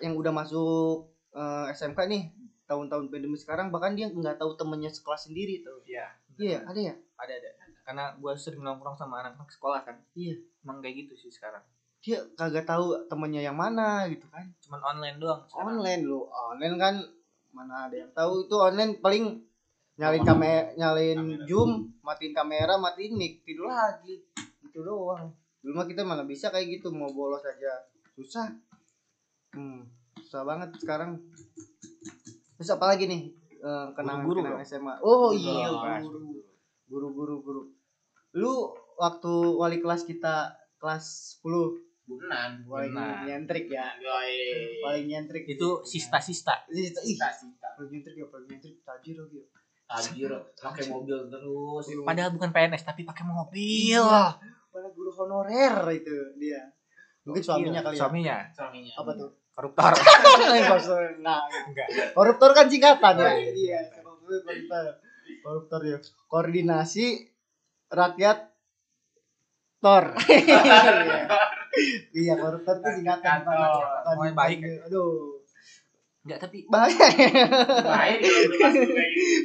yang 0.00 0.14
udah 0.16 0.32
masuk 0.32 1.10
eh, 1.34 1.74
SMK 1.74 1.98
nih 2.08 2.22
tahun-tahun 2.66 3.08
pandemi 3.08 3.38
sekarang 3.38 3.70
bahkan 3.70 3.94
dia 3.94 4.10
nggak 4.10 4.42
tahu 4.42 4.58
temennya 4.58 4.90
sekelas 4.90 5.30
sendiri 5.30 5.62
tuh. 5.62 5.82
Iya 5.86 6.06
iya 6.36 6.58
ada 6.66 6.80
ya? 6.80 6.94
Ada 7.16 7.32
ada. 7.38 7.50
Karena 7.86 8.04
gue 8.18 8.32
sering 8.34 8.66
nongkrong 8.66 8.98
sama 8.98 9.22
anak-anak 9.22 9.50
sekolah 9.50 9.80
kan. 9.86 9.96
Iya. 10.18 10.36
emang 10.66 10.82
kayak 10.82 11.06
gitu 11.06 11.14
sih 11.14 11.30
sekarang. 11.30 11.62
Dia 12.02 12.26
kagak 12.34 12.66
tahu 12.66 13.06
temennya 13.06 13.46
yang 13.46 13.54
mana 13.54 14.10
gitu 14.10 14.26
kan. 14.28 14.50
Cuman 14.58 14.82
online 14.82 15.16
doang 15.22 15.46
sekarang. 15.46 15.78
online 15.78 16.02
lu 16.02 16.26
online 16.26 16.76
kan 16.76 16.94
mana 17.54 17.86
ada 17.86 17.96
yang 17.96 18.10
tahu. 18.10 18.50
Itu 18.50 18.56
online 18.58 18.98
paling 18.98 19.24
nyalin 19.96 20.22
kamera 20.28 20.76
nyalin 20.76 21.18
Kamera. 21.24 21.44
zoom 21.48 21.70
matiin 22.04 22.34
kamera 22.36 22.74
matiin 22.76 23.14
mic 23.14 23.46
tidur 23.46 23.70
lagi. 23.70 24.26
Itu 24.66 24.82
doang. 24.82 25.30
Dulu 25.62 25.72
mah 25.72 25.86
kita 25.86 26.02
mana 26.02 26.26
bisa 26.26 26.50
kayak 26.50 26.82
gitu 26.82 26.90
mau 26.90 27.08
bolos 27.14 27.46
aja. 27.46 27.86
Susah. 28.18 28.50
Hmm 29.54 29.86
susah 30.26 30.42
banget 30.42 30.70
sekarang 30.82 31.22
terus 32.56 32.70
apa 32.70 32.86
lagi 32.88 33.06
nih 33.06 33.24
Eh, 33.56 33.88
kenangan 33.94 34.22
Guru-guru 34.22 34.38
kenangan 34.44 34.60
dong. 34.60 34.68
SMA 34.68 34.94
oh 35.00 35.30
iya 35.32 35.66
guru 35.98 36.38
guru 36.86 37.08
guru 37.10 37.34
guru 37.40 37.62
lu 38.34 38.52
waktu 38.94 39.32
wali 39.52 39.78
kelas 39.78 40.04
kita 40.04 40.52
kelas 40.76 41.04
10 41.40 41.50
bukan 42.06 42.50
paling 42.62 42.92
Benar. 42.92 43.26
nyentrik 43.26 43.66
ya 43.66 43.90
Yoi. 43.96 44.78
paling 44.78 45.04
nyentrik 45.04 45.42
itu 45.48 45.68
sista 45.82 46.20
sista 46.20 46.52
Ih, 46.68 46.86
ih, 46.86 47.16
Sita, 47.16 47.32
sita. 47.32 47.68
paling 47.74 47.90
nyentrik 47.90 48.14
ya 48.14 48.26
paling 48.28 48.46
nyentrik 48.46 48.76
tajir 48.80 49.16
lagi 49.16 49.36
ya. 49.36 49.46
Tajir, 49.86 50.30
pakai 50.56 50.84
mobil 50.86 51.18
terus. 51.26 51.84
padahal 52.02 52.30
bukan 52.30 52.50
PNS 52.50 52.82
tapi 52.84 53.02
pakai 53.02 53.24
mobil 53.24 53.96
Iya. 53.96 54.34
Padahal 54.68 54.92
guru 54.92 55.10
honorer 55.12 55.74
itu 55.90 56.12
dia. 56.36 56.60
Mungkin 57.24 57.40
suaminya 57.40 57.80
kali 57.80 57.94
ya. 57.94 58.00
suaminya 58.00 58.36
Suaminya. 58.52 58.92
Apa 58.94 59.10
tuh? 59.16 59.30
koruptor 59.56 59.96
nah, 61.24 61.48
enggak 61.48 61.88
koruptor 62.12 62.52
kan 62.52 62.68
singkatan 62.68 63.16
ya. 63.16 63.32
Iya. 63.40 63.52
Iya, 63.56 63.78
koruptor. 64.04 64.84
Koruptor 65.40 65.80
ya. 65.80 65.98
Koordinasi 66.28 67.24
rakyat 67.88 68.52
Tor. 69.80 70.04
Iya, 72.16 72.40
koruptor 72.40 72.80
itu 72.80 72.88
singkatan. 73.00 73.44
Pokoknya 73.44 74.32
baik. 74.32 74.88
Aduh. 74.88 75.44
enggak 76.24 76.40
tapi 76.42 76.64
Bahaya. 76.68 77.06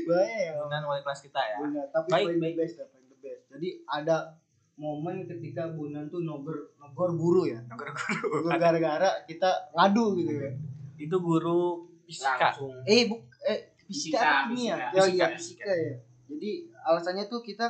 Bahaya 0.07 0.39
ya. 0.39 0.51
dengan 0.59 0.81
wali 0.87 1.01
kelas 1.03 1.21
kita 1.27 1.39
ya 1.39 1.55
Benar, 1.61 1.85
tapi 1.93 2.07
Baik, 2.09 2.25
paling 2.25 2.39
baik. 2.39 2.55
the 2.55 2.59
best 2.63 2.75
ya, 2.79 2.85
paling 2.87 3.07
the 3.11 3.17
best. 3.19 3.43
Jadi 3.51 3.69
ada 3.85 4.40
momen 4.81 5.23
ketika 5.23 5.69
Bunan 5.69 6.09
tuh 6.09 6.25
nogor 6.25 6.73
nogor 6.75 7.13
guru 7.13 7.41
ya. 7.45 7.61
guru 7.69 8.49
gara-gara 8.51 9.21
kita 9.23 9.69
ngadu 9.71 10.17
gitu 10.17 10.33
ya. 10.33 10.51
itu 10.97 11.15
guru 11.15 11.85
fisika 12.03 12.49
Langsung. 12.49 12.73
Eh 12.83 13.05
bu 13.05 13.21
eh 13.43 13.77
fisika 13.79 14.17
Fisika, 14.17 14.25
apa 14.25 14.41
kimia? 14.49 14.75
fisika. 14.89 14.97
Ya 14.97 15.03
iya 15.07 15.27
Fisika, 15.37 15.69
ya. 15.69 15.93
Jadi 16.25 16.51
alasannya 16.81 17.25
tuh 17.27 17.39
kita 17.39 17.67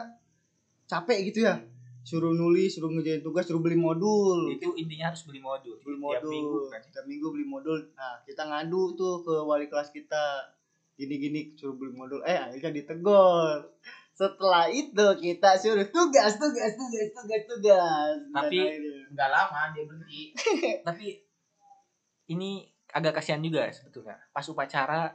capek 0.86 1.20
gitu 1.28 1.44
ya. 1.44 1.60
Suruh 2.02 2.32
nulis, 2.32 2.74
suruh 2.74 2.90
ngerjain 2.90 3.22
tugas, 3.22 3.46
suruh 3.46 3.60
beli 3.60 3.78
modul. 3.78 4.50
itu 4.50 4.74
intinya 4.74 5.14
harus 5.14 5.22
beli 5.22 5.38
modul 5.38 5.78
Beli 5.78 5.98
tiap 5.98 6.02
modul. 6.18 6.32
minggu 6.32 6.60
kan 6.68 6.80
Tiap 6.88 7.06
minggu 7.06 7.28
beli 7.30 7.46
modul. 7.46 7.78
Nah, 7.94 8.24
kita 8.24 8.42
ngadu 8.42 8.96
tuh 8.96 9.22
ke 9.22 9.34
wali 9.38 9.68
kelas 9.68 9.92
kita. 9.92 10.50
Gini-gini 10.94 11.54
suruh 11.54 11.74
beli 11.74 11.92
modul. 11.92 12.22
Eh, 12.24 12.34
akhirnya 12.34 12.74
ditegor. 12.74 13.70
Setelah 14.22 14.70
itu 14.70 15.06
kita 15.18 15.58
suruh 15.58 15.88
tugas, 15.90 16.38
tugas, 16.38 16.78
tugas, 16.78 17.08
tugas, 17.10 17.42
tugas. 17.50 18.14
Tapi- 18.30 18.70
Enggak 19.10 19.30
lama 19.34 19.74
dia 19.74 19.84
berhenti. 19.90 20.22
tapi 20.88 21.26
ini 22.30 22.64
agak 22.94 23.18
kasihan 23.18 23.42
juga 23.42 23.66
sebetulnya 23.74 24.22
pas 24.30 24.46
upacara 24.46 25.10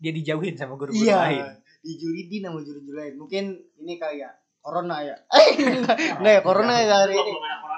dia 0.00 0.08
dijauhin 0.10 0.56
sama 0.56 0.74
guru-guru 0.74 1.04
Iya, 1.04 1.16
lain 1.20 1.44
di 1.84 1.92
Julidi 1.94 2.42
nama 2.42 2.58
juru 2.58 2.82
lain. 2.90 3.14
Mungkin 3.14 3.44
ini 3.78 3.94
kali 3.94 4.18
ya, 4.18 4.32
corona 4.58 4.98
ya. 4.98 5.14
Eh, 5.30 5.48
enggak 6.18 6.32
ya, 6.32 6.40
corona 6.42 6.74
ya 6.80 7.06
hari 7.06 7.14
ini. 7.14 7.32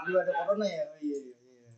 Belum 0.06 0.22
ada 0.24 0.32
corona. 0.32 0.64
Ya. 0.64 0.84
Iya, 0.96 1.16
iya, 1.20 1.36
iya. 1.36 1.70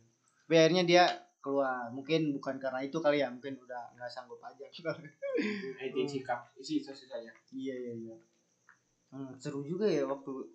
Tapi 0.47 0.53
akhirnya 0.55 0.83
dia 0.87 1.03
keluar. 1.43 1.91
Mungkin 1.91 2.31
bukan 2.31 2.55
karena 2.55 2.79
itu 2.79 3.03
kali 3.03 3.19
ya, 3.19 3.27
mungkin 3.27 3.59
udah 3.59 3.91
nggak 3.99 4.07
sanggup 4.07 4.39
aja. 4.39 4.63
Itu 4.71 5.99
sikap 6.07 6.47
isi 6.55 6.79
sisanya. 6.79 7.35
iya, 7.51 7.75
iya, 7.75 7.93
iya. 7.99 8.15
Hmm, 9.11 9.35
seru 9.37 9.61
juga 9.61 9.85
ya 9.85 10.07
waktu 10.07 10.47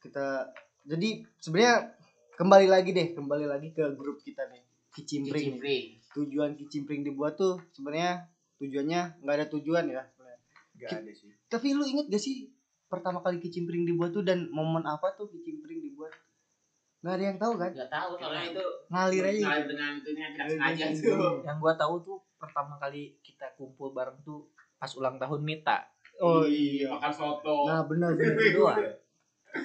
kita 0.00 0.48
jadi 0.88 1.20
sebenarnya 1.36 1.92
kembali 2.34 2.66
lagi 2.66 2.90
deh, 2.96 3.12
kembali 3.12 3.44
lagi 3.44 3.68
ke 3.70 3.84
grup 3.92 4.24
kita 4.24 4.48
nih. 4.48 4.64
Kicimpring. 4.88 5.60
nih. 5.60 6.00
Tujuan 6.16 6.56
kicimpring 6.56 7.04
dibuat 7.04 7.36
tuh 7.36 7.60
sebenarnya 7.70 8.24
tujuannya 8.56 9.20
nggak 9.20 9.36
ada 9.36 9.46
tujuan 9.52 9.84
ya. 9.86 10.02
sebenarnya. 10.08 10.40
Gak 10.78 11.02
ada 11.02 11.10
sih 11.10 11.28
Tapi 11.50 11.74
lu 11.74 11.82
inget 11.82 12.06
gak 12.06 12.22
sih 12.22 12.48
pertama 12.86 13.18
kali 13.18 13.42
kicimpring 13.42 13.82
dibuat 13.84 14.14
tuh 14.14 14.22
dan 14.22 14.46
momen 14.48 14.86
apa 14.86 15.12
tuh 15.12 15.28
kicimpring 15.28 15.82
dibuat? 15.82 16.14
Gak 17.02 17.14
ada 17.18 17.24
yang 17.30 17.38
tahu 17.38 17.52
kan? 17.58 17.70
Enggak 17.74 17.90
tahu 17.92 18.10
soalnya 18.16 18.44
itu 18.48 18.64
Ngalir 18.88 19.22
aja. 19.22 19.42
ngalir 19.44 19.66
dengan 19.68 19.90
itunya 19.98 20.26
tidak 20.32 20.46
Ngalir 20.48 20.56
sengaja 20.56 20.86
tuh. 21.04 21.34
yang 21.44 21.58
gua 21.58 21.74
tahu 21.74 21.94
tuh 22.00 22.18
pertama 22.38 22.74
kali 22.78 23.18
kita 23.20 23.50
kumpul 23.58 23.90
bareng 23.90 24.18
tuh 24.22 24.46
pas 24.78 24.90
ulang 24.94 25.18
tahun 25.18 25.42
Mita 25.42 25.82
Oh 26.18 26.42
iya. 26.42 26.90
makan 26.90 27.12
soto. 27.12 27.66
Nah 27.66 27.86
benar 27.86 28.14
benar. 28.14 28.34
doang 28.56 28.78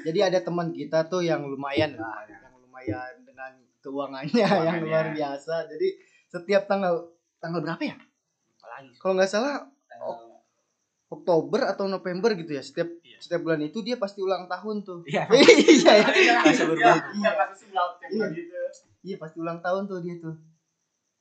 Jadi 0.06 0.20
ada 0.24 0.40
teman 0.40 0.72
kita 0.72 1.06
tuh 1.06 1.22
yang 1.22 1.44
lumayan 1.44 2.00
lah, 2.00 2.24
yang 2.26 2.56
lumayan 2.56 3.20
dengan 3.22 3.52
keuangannya 3.84 4.48
yang 4.68 4.80
luar 4.82 5.12
biasa. 5.12 5.68
Jadi 5.68 5.88
setiap 6.26 6.66
tanggal 6.66 7.14
tanggal 7.38 7.60
berapa 7.62 7.84
ya? 7.84 7.96
Kalau 8.98 9.14
nggak 9.14 9.30
salah 9.30 9.68
Eh, 9.94 10.34
Oktober 11.08 11.70
atau 11.70 11.86
November 11.86 12.34
gitu 12.34 12.58
ya. 12.58 12.64
Setiap 12.66 12.90
Iya. 13.06 13.18
setiap 13.22 13.46
bulan 13.46 13.62
itu 13.62 13.86
dia 13.86 14.02
pasti 14.02 14.18
ulang 14.18 14.50
tahun 14.50 14.82
tuh. 14.82 15.06
iya 15.06 15.30
iya 15.30 15.94
ya. 15.94 16.08
Iya, 16.10 16.38
iya, 16.74 16.96
iya, 17.14 17.32
pasti 17.38 17.66
tiap 17.70 18.02
Iya. 18.10 18.26
gitu. 18.34 18.56
Iya 19.04 19.16
pasti 19.22 19.38
ulang 19.38 19.60
tahun 19.62 19.86
tuh 19.86 20.00
dia 20.02 20.16
tuh. 20.18 20.36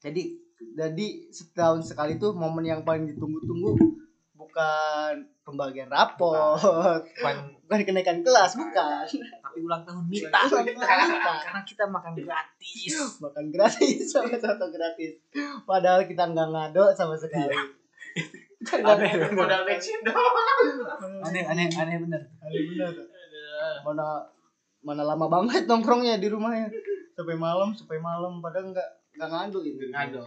Jadi 0.00 0.22
jadi 0.72 1.06
setahun 1.28 1.84
sekali 1.84 2.16
tuh 2.16 2.32
momen 2.32 2.64
yang 2.64 2.80
paling 2.82 3.04
ditunggu-tunggu 3.04 3.74
bukan 4.42 5.12
pembagian 5.42 5.86
rapor, 5.86 6.58
bukan 6.58 7.36
bukan 7.62 7.78
kenaikan 7.82 8.18
kelas, 8.20 8.54
bukan. 8.54 9.06
tapi 9.42 9.58
ulang 9.60 9.82
tahun 9.82 10.06
Mita 10.06 10.30
Ulang 10.48 10.64
tahun 10.64 10.64
Mita. 10.64 11.32
karena 11.42 11.60
kita 11.62 11.84
makan 11.86 12.12
gratis 12.16 12.92
Makan 13.18 13.44
gratis 13.50 14.02
sama 14.08 14.32
soto 14.34 14.66
gratis. 14.68 15.12
Padahal 15.62 16.02
kita 16.04 16.26
nggak 16.26 16.48
ngado 16.48 16.84
sama 16.92 17.14
sekali. 17.14 17.52
Nggak 18.62 18.86
Aneh. 18.86 19.12
Modal 19.34 19.62
bensin 19.66 19.98
doang. 20.00 20.34
aneh 21.26 21.42
aneh 21.42 21.66
aneh 21.68 21.96
bener 21.98 22.22
Aneh 22.38 22.62
bener. 22.70 22.92
Mana 23.82 24.06
mana 24.82 25.02
lama 25.04 25.26
banget 25.28 25.66
nongkrongnya 25.66 26.18
di 26.18 26.26
rumahnya 26.26 26.66
sampai 27.12 27.36
malam 27.36 27.70
sampai 27.70 27.98
malam 27.98 28.40
padahal 28.40 28.72
nggak 28.72 28.88
nggak 29.14 29.28
ngado 29.28 29.58
itu 29.62 29.84
Ngado. 29.90 30.24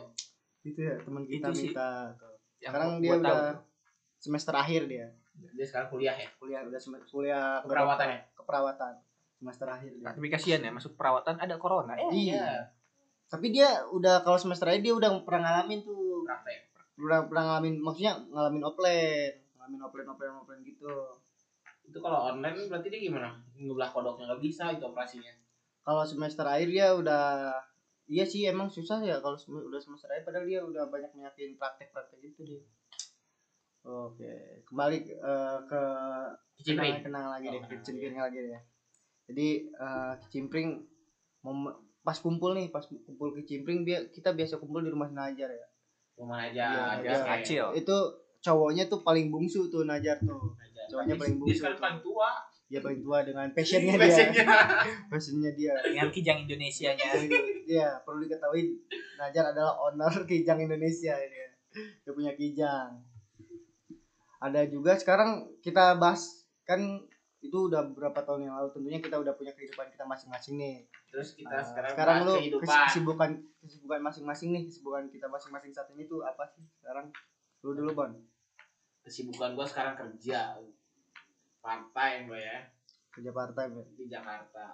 itu 0.62 0.80
ya 0.80 0.95
teman 1.01 1.23
kita 1.25 1.49
Itu 1.49 1.58
sih. 1.58 1.69
minta 1.71 2.13
sekarang 2.58 2.97
dia 2.97 3.13
udah. 3.15 3.54
Semester 4.25 4.53
akhir 4.53 4.89
dia 4.89 5.07
Dia 5.53 5.65
sekarang 5.67 5.91
kuliah 5.91 6.15
ya. 6.15 6.29
kuliah 6.35 6.61
udah 6.63 6.79
semester 6.79 7.05
kuliah 7.07 7.61
Keperawatan 7.61 8.07
ya? 8.09 8.19
keperawatan 8.33 8.93
semester 9.35 9.67
akhir 9.67 9.91
dia. 9.93 10.05
tapi 10.09 10.27
kasihan 10.27 10.61
ya 10.61 10.71
masuk 10.71 10.95
perawatan 10.95 11.35
ada 11.38 11.55
corona 11.55 11.93
eh 11.93 12.09
iya 12.09 12.65
tapi 13.25 13.51
dia 13.51 13.83
udah 13.89 14.21
kalau 14.21 14.38
semester 14.38 14.65
akhir 14.65 14.81
dia 14.81 14.93
udah 14.93 15.11
pernah 15.21 15.41
ngalamin 15.43 15.81
tuh 15.81 16.23
Praktek. 16.23 16.59
udah 16.97 17.19
pernah 17.27 17.43
ngalamin 17.51 17.75
maksudnya 17.77 18.13
ngalamin 18.31 18.63
offline 18.63 19.33
ngalamin 19.57 19.81
offline 19.81 20.07
offline 20.07 20.33
offline 20.35 20.61
gitu 20.61 20.89
Itu 21.85 22.01
kalau 22.01 22.33
online 22.33 22.65
berarti 22.65 22.89
dia 22.89 22.97
gimana? 22.97 23.29
Ngebelah 23.53 23.93
kodoknya 23.93 24.25
nggak 24.25 24.41
bisa 24.41 24.73
itu 24.73 24.81
operasinya. 24.81 25.29
kalau 25.85 26.01
semester 26.01 26.41
akhir 26.41 26.65
dia 26.65 26.89
udah 26.91 27.53
iya 28.05 28.25
sih 28.25 28.45
emang 28.45 28.65
susah 28.65 29.01
ya 29.01 29.21
kalau 29.21 29.38
udah 29.38 29.77
semester 29.77 30.09
akhir 30.09 30.25
padahal 30.25 30.45
dia 30.45 30.61
udah 30.61 30.89
banyak 30.89 31.13
nyakin 31.13 31.53
praktek 31.57 31.89
praktek 31.89 32.21
gitu 32.23 32.41
dia 32.41 32.61
Oke, 33.86 34.34
kembali 34.65 34.98
eh, 35.13 35.58
ke 35.63 35.82
Kicimpring. 36.56 37.00
kenang, 37.00 37.06
kenang 37.06 37.26
lagi 37.30 37.45
Oh, 37.45 37.52
deh, 37.52 37.62
kenang 37.62 37.71
kicimpring 37.78 38.17
lagi 38.17 38.38
deh. 38.41 38.62
Jadi 39.26 39.48
eh, 39.69 40.13
kicimpring 40.19 40.69
mom- 41.41 41.76
pas 42.02 42.17
kumpul 42.17 42.54
nih, 42.54 42.69
pas 42.69 42.82
kumpul 42.82 43.34
kicimpring 43.34 43.82
dia 43.82 44.06
kita 44.08 44.30
biasa 44.32 44.58
kumpul 44.58 44.82
di 44.82 44.89
rumah 44.89 45.08
Najar 45.08 45.50
ya. 45.50 45.67
Rumah 46.15 46.39
aja. 46.43 46.65
Iya, 46.65 46.82
aja 46.98 47.10
Najar. 47.13 47.26
kecil. 47.41 47.65
Itu 47.76 47.98
cowoknya 48.39 48.86
tuh 48.86 49.02
paling 49.02 49.30
bungsu 49.30 49.67
tuh 49.67 49.84
Najar 49.84 50.17
tuh. 50.19 50.54
Cowoknya 50.88 51.13
paling 51.15 51.36
Dia 51.36 51.41
bungsu. 51.43 51.58
sekarang 51.60 51.78
paling 51.78 52.00
tua. 52.02 52.30
Dia 52.65 52.82
paling 52.82 53.02
tua 53.02 53.21
dengan 53.21 53.45
passionnya 53.52 53.93
dia. 53.98 54.02
Biasanya. 54.02 54.43
Passionnya 55.13 55.52
dia. 55.54 55.74
Dengan 55.84 56.10
kijang 56.10 56.39
Indonesianya. 56.41 57.10
Iya, 57.63 58.02
perlu 58.02 58.21
diketahui 58.21 58.82
Najar 59.15 59.50
adalah 59.50 59.78
owner 59.80 60.13
Kijang 60.30 60.58
Indonesia 60.60 61.13
dia. 61.13 61.48
Dia 62.02 62.12
punya 62.12 62.34
Kijang. 62.34 62.89
Ada 64.45 64.62
juga 64.69 64.93
sekarang 64.93 65.29
kita 65.65 65.97
bahas 65.97 66.45
kan 66.69 66.77
itu 67.41 67.58
udah 67.69 67.81
beberapa 67.89 68.21
tahun 68.21 68.45
yang 68.49 68.53
lalu 68.58 68.69
tentunya 68.73 68.99
kita 69.01 69.17
udah 69.17 69.34
punya 69.34 69.53
kehidupan 69.58 69.89
kita 69.89 70.05
masing-masing 70.05 70.53
nih. 70.58 70.86
Terus 71.10 71.34
kita 71.34 71.49
Nah, 71.49 71.65
sekarang, 71.65 71.91
sekarang 71.93 72.17
lu 72.25 72.36
kehidupan. 72.38 72.62
kes- 72.62 72.86
kesibukan 72.89 73.29
kesibukan 73.62 73.99
masing-masing 74.01 74.49
nih, 74.53 74.63
kesibukan 74.69 75.03
kita 75.10 75.27
masing-masing 75.29 75.71
saat 75.73 75.89
ini 75.93 76.05
tuh 76.05 76.21
apa 76.21 76.45
sih? 76.45 76.62
Sekarang 76.77 77.10
lu 77.65 77.73
dulu, 77.73 77.91
Bon. 77.97 78.12
Kesibukan 79.01 79.53
gua 79.53 79.65
sekarang 79.65 79.97
kerja. 79.97 80.58
Part 81.62 81.89
time 81.89 82.29
gua 82.29 82.38
ya 82.38 82.58
Kerja 83.10 83.31
part 83.31 83.53
time 83.53 83.81
ya. 83.81 83.86
di 83.95 84.05
Jakarta. 84.05 84.65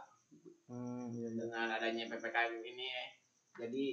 Hmm, 0.68 1.08
iya, 1.12 1.28
iya. 1.32 1.42
Dengan 1.48 1.68
adanya 1.72 2.04
PPKM 2.08 2.60
ini 2.60 2.88
ya. 2.88 3.06
Jadi 3.64 3.84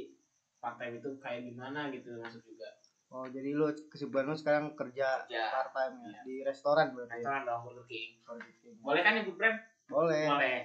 part 0.58 0.74
time 0.74 0.98
itu 0.98 1.10
kayak 1.18 1.46
gimana 1.46 1.90
gitu 1.90 2.18
masuk 2.18 2.42
juga. 2.42 2.70
Oh, 3.08 3.24
jadi 3.24 3.50
lu 3.50 3.64
kesibukan 3.88 4.26
lu 4.26 4.34
sekarang 4.34 4.72
kerja 4.72 5.24
Kerja. 5.24 5.42
part 5.48 5.70
time 5.70 5.94
ya 5.98 6.06
Iya. 6.06 6.20
di 6.22 6.34
restoran 6.42 6.92
berarti. 6.92 7.08
ya? 7.10 7.16
Restoran 7.18 7.42
dong 7.42 7.60
Burger 7.64 7.86
King. 7.86 8.10
Burger 8.20 8.52
King. 8.54 8.76
Boleh 8.78 9.00
kan 9.00 9.12
nyebut 9.14 9.34
brand? 9.34 9.58
Boleh. 9.86 10.24
Boleh. 10.26 10.58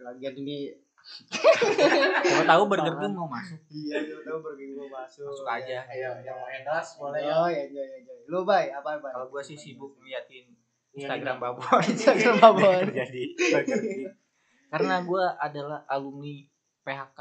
Lagian 0.00 0.34
ini 0.38 0.58
Siapa 1.04 2.48
tahu 2.48 2.62
Burger 2.66 2.94
King 2.96 3.12
mau 3.12 3.28
masuk. 3.28 3.60
iya, 3.68 3.96
lu 4.02 4.16
tahu 4.18 4.38
Burger 4.40 4.58
King 4.58 4.72
mau 4.74 4.88
masuk. 4.90 5.28
Masuk 5.28 5.44
aja. 5.46 5.78
Ayo 5.86 6.10
yang 6.18 6.32
mau 6.34 6.48
endorse 6.48 6.92
boleh 6.96 7.20
ya. 7.20 7.32
Oh, 7.34 7.48
iya, 7.48 7.62
iya, 7.66 7.84
iya. 7.94 8.14
Lu, 8.24 8.40
Bay, 8.42 8.72
apa, 8.72 8.96
Bay? 8.96 9.12
Kalau 9.12 9.28
gua 9.28 9.42
sih 9.42 9.52
sibuk 9.54 9.92
ngeliatin 9.94 10.48
Iya, 10.90 11.04
Instagram 11.04 11.36
iya. 11.36 11.42
Babon. 11.42 11.82
Instagram 11.92 12.36
Babon. 12.38 12.82
Jadi 12.96 13.22
Burger 13.36 13.78
King. 13.78 14.08
Karena 14.66 14.94
gua 15.02 15.36
adalah 15.36 15.84
alumni 15.86 16.34
PHK 16.80 17.18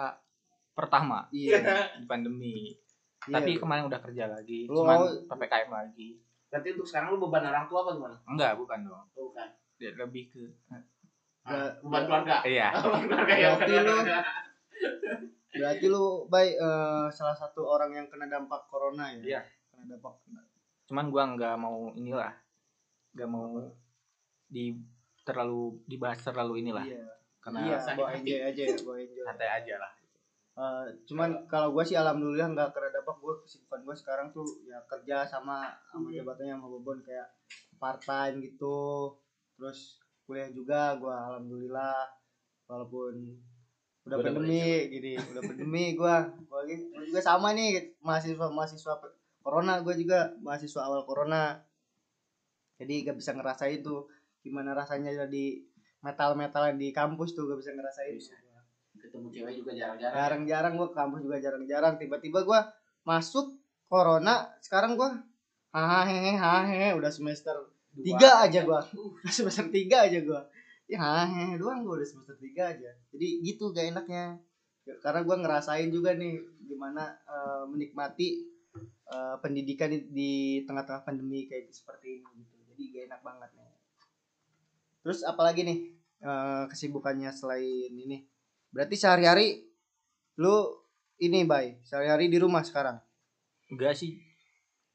pertama 0.71 1.27
Iya. 1.29 1.59
di 1.93 2.05
pandemi. 2.05 2.79
Iya. 3.23 3.33
Tapi 3.35 3.51
kemarin 3.55 3.87
udah 3.87 3.99
kerja 3.99 4.23
lagi, 4.27 4.65
Lu 4.65 4.81
cuman 4.81 4.97
mau- 4.97 5.09
PPKM 5.29 5.69
lagi. 5.69 6.09
Berarti 6.47 6.67
untuk 6.71 6.85
sekarang 6.85 7.07
lu 7.09 7.19
beban 7.19 7.43
orang 7.43 7.65
tua 7.65 7.79
apa 7.81 7.91
gimana? 7.93 8.17
Enggak, 8.25 8.51
bukan 8.55 8.79
dong. 8.83 9.05
Bukan. 9.11 9.47
Dia 9.75 9.91
lebih 9.93 10.23
ke 10.27 10.43
Ah, 11.43 11.67
beban 11.79 12.03
keluarga. 12.05 12.39
iya. 12.43 12.71
Beban 12.77 13.03
keluarga 13.03 13.33
ya. 13.33 13.47
Berarti 13.53 13.73
lu-. 13.77 14.05
Berarti 15.53 15.85
lu, 15.85 16.03
Bay, 16.27 16.47
eh, 16.51 17.05
salah 17.09 17.33
satu 17.33 17.61
orang 17.63 17.93
yang 17.93 18.07
kena 18.07 18.25
dampak 18.27 18.65
corona 18.65 19.11
ya? 19.11 19.21
Iya. 19.21 19.41
Kena 19.67 19.83
dampak. 19.91 20.13
Cuman 20.85 21.05
gua 21.07 21.23
nggak 21.29 21.55
mau 21.55 21.91
inilah. 21.93 22.33
Nggak 23.11 23.29
mau 23.29 23.69
di 24.45 24.73
terlalu 25.21 25.77
dibahas 25.83 26.19
terlalu 26.19 26.59
inilah. 26.59 26.83
Iya. 26.83 27.05
Karena 27.39 27.59
Iya, 27.61 27.77
bawa 27.93 28.09
enjoy 28.13 28.39
aja 28.41 28.61
ya, 28.63 28.75
bawa 28.79 28.97
enjoy. 28.97 29.23
santai 29.25 29.49
aja 29.53 29.73
lah. 29.77 29.91
Eh, 30.53 30.85
cuman 31.03 31.29
kalau 31.45 31.73
gue 31.73 31.83
sih 31.83 31.97
alhamdulillah 31.97 32.45
nggak 32.47 32.69
kena 32.71 32.89
dampak 32.93 33.12
gue 33.23 33.33
kesibukan 33.47 33.79
gue 33.87 33.95
sekarang 33.95 34.27
tuh 34.35 34.43
ya 34.67 34.83
kerja 34.83 35.23
sama 35.23 35.71
sama 35.87 36.11
Iya. 36.11 36.27
jabatannya 36.27 36.59
sama 36.59 36.67
Bobon 36.67 36.99
kayak 36.99 37.31
part 37.79 38.03
time 38.03 38.43
gitu. 38.43 39.15
Terus 39.55 40.03
kuliah 40.27 40.51
juga 40.51 40.99
gue 40.99 41.07
alhamdulillah 41.11 42.03
walaupun 42.67 43.39
udah 44.03 44.19
Udah 44.19 44.35
pandemi 44.35 44.91
gini 44.91 45.15
udah 45.15 45.41
pandemi 45.47 45.85
gue 45.95 46.15
gue 46.51 47.03
juga 47.07 47.21
sama 47.23 47.55
nih 47.55 47.95
mahasiswa 48.03 48.51
mahasiswa 48.51 48.99
corona 49.39 49.79
gue 49.79 49.95
juga 49.95 50.35
mahasiswa 50.43 50.83
awal 50.83 51.07
corona. 51.07 51.63
Jadi 52.75 53.07
gak 53.07 53.15
bisa 53.15 53.31
ngerasain 53.31 53.79
tuh 53.79 54.11
gimana 54.43 54.75
rasanya 54.75 55.15
jadi 55.23 55.45
metal 56.03 56.35
metalan 56.35 56.75
di 56.75 56.91
kampus 56.91 57.31
tuh 57.31 57.47
gak 57.47 57.63
bisa 57.63 57.71
ngerasain. 57.71 58.19
Ketemu 58.99 59.27
cewek 59.31 59.53
juga 59.63 59.71
jarang-jarang. 59.71 60.15
jarang-jarang 60.15 60.73
gua 60.75 60.87
ke 60.91 60.95
kampus 60.99 61.19
juga 61.23 61.37
jarang-jarang. 61.39 61.93
Tiba-tiba 61.95 62.39
gua 62.43 62.59
masuk 63.03 63.55
corona 63.91 64.49
sekarang 64.63 64.95
gua 64.95 65.19
hahehe 65.73 66.39
hahehe 66.39 66.95
udah 66.95 67.11
semester 67.11 67.53
Dua. 67.93 68.05
tiga 68.05 68.29
aja 68.41 68.59
gua. 68.65 68.81
Udah 69.21 69.33
semester 69.37 69.69
tiga 69.69 70.09
aja 70.09 70.17
gua. 70.25 70.41
Ya 70.89 70.97
hahehe 70.97 71.61
doang 71.61 71.85
gua 71.85 72.01
udah 72.01 72.07
semester 72.09 72.33
tiga 72.41 72.73
aja. 72.73 72.89
Jadi 73.13 73.27
gitu 73.45 73.69
gak 73.69 73.93
enaknya. 73.93 74.41
Karena 75.01 75.21
gua 75.21 75.37
ngerasain 75.37 75.93
juga 75.93 76.17
nih 76.17 76.41
gimana 76.65 77.13
eh, 77.29 77.63
menikmati 77.69 78.49
eh, 79.13 79.35
pendidikan 79.45 79.93
di, 79.93 80.65
tengah-tengah 80.65 81.05
pandemi 81.05 81.45
kayak 81.45 81.69
seperti 81.69 82.21
ini 82.21 82.29
gitu. 82.41 82.55
Jadi 82.73 82.81
gak 82.89 83.03
enak 83.13 83.21
banget 83.21 83.49
nih. 83.53 83.69
Terus 85.05 85.19
apalagi 85.21 85.61
nih 85.61 85.77
eh, 86.25 86.63
kesibukannya 86.73 87.29
selain 87.29 87.93
ini? 87.93 88.25
Berarti 88.73 88.95
sehari-hari 88.97 89.69
lu 90.41 90.82
ini 91.23 91.43
bay 91.43 91.79
sehari-hari 91.81 92.27
di 92.27 92.37
rumah 92.37 92.61
sekarang 92.61 92.99
Enggak 93.65 93.95
sih. 93.95 94.19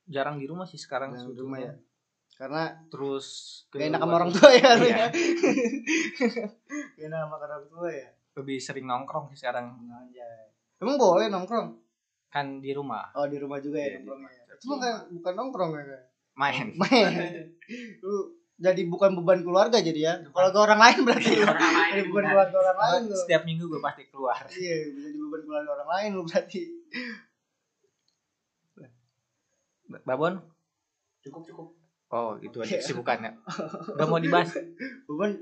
Jarang 0.07 0.37
di 0.37 0.45
rumah 0.45 0.64
sih 0.64 0.77
sekarang 0.77 1.11
Jarang 1.11 1.29
di 1.29 1.38
rumah 1.38 1.59
ya? 1.59 1.75
karena 2.31 2.71
Terus 2.87 3.27
gak 3.69 3.83
enak 3.85 3.99
sama 3.99 4.14
orang 4.14 4.31
tua 4.31 4.51
ya 4.53 4.71
Iya. 4.73 4.87
ya 4.87 5.07
gak 6.95 7.03
enak 7.03 7.19
sama 7.21 7.37
orang 7.37 7.64
tua 7.67 7.88
ya 7.91 8.09
Lebih 8.35 8.57
sering 8.57 8.87
nongkrong 8.87 9.27
sih 9.29 9.38
sekarang. 9.38 9.75
Anjay. 9.83 10.55
emang 10.79 10.95
boleh 10.95 11.27
nongkrong 11.27 11.75
Kan 12.29 12.61
di 12.61 12.71
rumah 12.71 13.11
oh 13.12 13.25
di 13.25 13.37
rumah 13.37 13.59
juga 13.59 13.81
ya 13.81 13.88
Iya, 13.88 13.99
di 13.99 14.05
nongkrongnya 14.05 14.31
rumah. 14.31 14.47
ya. 14.47 14.55
cuma 14.59 14.75
kan 14.77 14.95
bukan 15.11 15.33
nongkrong 15.35 15.71
ya 15.75 15.99
main. 16.35 16.67
main 16.73 17.12
lu 18.05 18.38
jadi 18.59 18.83
bukan 18.85 19.14
beban 19.14 19.40
keluarga 19.40 19.79
jadi 19.79 20.01
ya 20.01 20.14
kalau 20.29 20.51
ke 20.51 20.59
orang 20.59 20.81
lain 20.81 20.99
berarti 21.03 21.31
lu 21.33 21.47
Orang 21.47 21.62
lain 21.73 21.90
jadi 21.92 22.03
beban 22.05 22.25
keluarga 22.29 22.57
orang 22.59 22.77
lain 22.77 23.01
lu 23.05 23.14
Setiap 23.16 23.42
minggu 23.44 23.64
gue 23.66 23.81
pasti 23.81 24.03
keluar. 24.07 24.42
iya 24.53 24.77
jadi 24.85 25.16
beban 25.16 25.42
keluarga 25.42 25.71
orang 25.73 25.88
lain 25.88 26.09
lu 26.12 26.23
berarti 26.25 26.61
Babon? 30.05 30.37
Cukup 31.23 31.42
cukup. 31.44 31.66
Oh, 32.09 32.37
itu 32.38 32.57
aja 32.59 32.68
Iya. 32.71 32.81
kesibukannya. 32.83 33.31
Gak 33.94 34.05
mau 34.07 34.16
dibahas. 34.18 34.53
beban 35.05 35.33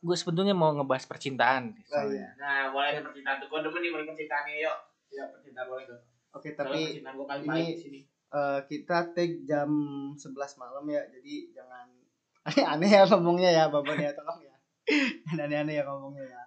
Gue 0.00 0.16
sebetulnya 0.16 0.52
mau 0.52 0.68
ngebahas 0.70 1.04
percintaan. 1.04 1.72
oh, 1.72 1.84
soalnya. 1.86 2.12
iya. 2.14 2.28
Nah, 2.36 2.72
boleh 2.72 2.88
nih 2.90 3.02
percintaan 3.02 3.36
tuh. 3.36 3.46
Gua 3.46 3.60
demen 3.60 3.78
nih 3.78 3.90
paling 3.90 4.06
percintaan 4.06 4.42
nih, 4.44 4.56
yuk. 4.64 4.76
Yuk, 5.10 5.28
percintaan 5.30 5.66
boleh 5.66 5.84
tuh. 5.86 6.00
oke 6.30 6.48
tapi 6.54 7.02
ini- 7.42 8.06
eh, 8.30 8.60
kita 8.64 9.10
take 9.10 9.42
jam 9.42 9.66
11 10.14 10.30
malam 10.56 10.86
ya 10.86 11.02
jadi 11.10 11.34
jangan 11.52 11.90
aneh-aneh 12.48 12.90
ya 12.90 13.02
ngomongnya 13.04 13.50
ya 13.52 13.64
babon 13.68 13.98
ya 14.00 14.10
tolong 14.16 14.40
ya. 14.40 14.54
Aneh-aneh 15.36 15.74
ya 15.76 15.82
ngomongnya 15.84 16.24
ya. 16.24 16.42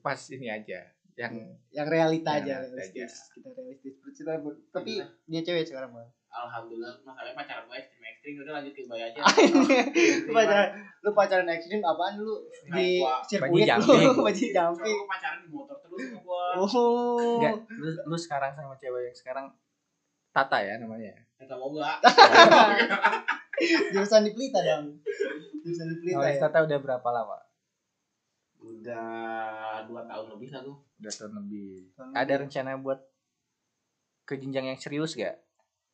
Pas 0.00 0.20
ini 0.30 0.46
aja. 0.46 0.80
Yang 1.18 1.32
yang 1.74 1.88
realita 1.90 2.38
Yang 2.38 2.44
aja 2.46 2.54
realistis 2.64 3.12
kita 3.34 3.48
realistis. 3.52 3.94
Bercerita 4.00 4.38
ber- 4.40 4.62
tapi 4.70 5.02
dia 5.26 5.40
cewek 5.42 5.66
sekarang 5.66 5.90
bang? 5.92 6.08
Alhamdulillah, 6.30 6.94
masalahnya 7.02 7.34
pacaran 7.34 7.66
gue 7.66 7.74
ekstrim. 7.74 8.02
Ekstrim 8.06 8.32
udah 8.38 8.52
lanjut 8.54 8.72
ke 8.72 8.86
boy 8.86 9.02
aja. 9.02 9.18
lu 10.30 10.30
pacaran 10.30 10.68
lu 11.02 11.10
pacaran 11.10 11.46
ekstrim 11.50 11.82
apaan 11.82 12.22
lu? 12.22 12.46
Di 12.70 13.02
Wah, 13.02 13.18
sirkuit 13.26 13.66
lu 13.66 13.82
Soalnya 13.82 14.14
jumping. 14.54 14.94
Gua 14.94 15.06
pacaran 15.10 15.38
di 15.42 15.48
motor 15.50 15.76
terus 15.82 16.06
gua. 16.22 16.54
oh. 16.54 17.42
Enggak, 17.42 17.66
lu, 17.82 17.88
lu 18.06 18.16
sekarang 18.16 18.54
sama 18.54 18.78
cewek 18.78 19.10
yang 19.10 19.16
sekarang 19.18 19.46
Tata 20.30 20.62
ya 20.62 20.78
namanya. 20.78 21.10
Enggak 21.40 21.56
mau 21.56 21.72
gak? 21.72 21.98
jurusan 23.90 24.24
di 24.24 24.32
Pelita 24.32 24.60
dong 24.60 24.96
jurusan 25.60 25.86
di 25.86 25.96
Pelita 25.98 26.16
Sama 26.18 26.28
ya 26.28 26.38
Tata 26.38 26.58
udah 26.62 26.78
berapa 26.78 27.08
lama? 27.10 27.38
Udah 28.58 29.08
dua 29.84 30.04
tahun 30.04 30.26
lebih 30.30 30.48
lah 30.50 30.60
gua. 30.62 30.76
Udah 30.96 31.12
tahun 31.14 31.32
lebih. 31.38 31.72
Tahun 31.90 32.12
Ada 32.12 32.24
lebih. 32.26 32.40
rencana 32.42 32.70
buat 32.76 33.00
ke 34.22 34.36
jenjang 34.36 34.66
yang 34.66 34.78
serius 34.78 35.12
gak? 35.12 35.36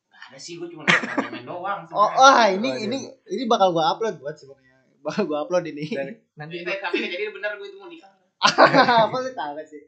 Gak 0.07 0.23
ada 0.27 0.37
sih, 0.37 0.55
gua 0.55 0.67
cuma 0.67 0.83
main 0.83 1.43
doang. 1.43 1.79
oh 1.85 1.87
sebenarnya. 1.87 2.17
wah 2.17 2.47
ini 2.49 2.69
Oh, 2.69 2.75
ini 2.77 2.97
ini 3.29 3.43
bakal 3.45 3.71
gua 3.71 3.91
upload 3.91 4.15
buat 4.17 4.35
sebenarnya 4.35 4.75
bakal 4.99 5.23
gua 5.25 5.37
upload 5.41 5.63
ini 5.65 5.85
Dan 5.89 6.07
nanti 6.39 6.59
Eh, 6.59 6.77
tapi 6.77 6.99
jadi 7.01 7.29
bener 7.29 7.55
gue 7.55 7.67
itu 7.67 7.77
mau 7.77 7.87
nikah. 7.87 8.11
apa 8.37 9.15
lu 9.17 9.31
tahu 9.31 9.57
sih 9.61 9.83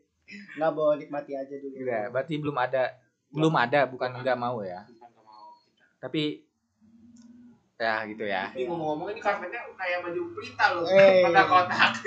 nggak 0.56 0.72
bawa 0.72 0.94
nikmati 0.96 1.34
aja 1.34 1.54
dulu 1.54 1.74
udah, 1.76 2.04
berarti 2.10 2.34
belum 2.38 2.58
ada 2.58 2.84
belum 3.30 3.54
ada 3.56 3.80
bukan 3.86 4.10
enggak 4.16 4.34
mau 4.36 4.62
ya. 4.62 4.82
Bukan 4.86 5.10
gak 5.12 5.22
mau 5.22 5.54
kita. 5.56 5.86
Tapi 6.00 6.24
ya 7.76 8.04
gitu 8.06 8.24
ya. 8.24 8.52
Ini 8.52 8.66
ngomong-ngomong 8.66 9.08
ini 9.10 9.20
karpetnya 9.20 9.64
kayak 9.72 10.00
baju 10.02 10.22
pelita 10.34 10.66
loh. 10.74 10.84
Eh. 10.86 11.24
Kotak-kotak. 11.24 11.92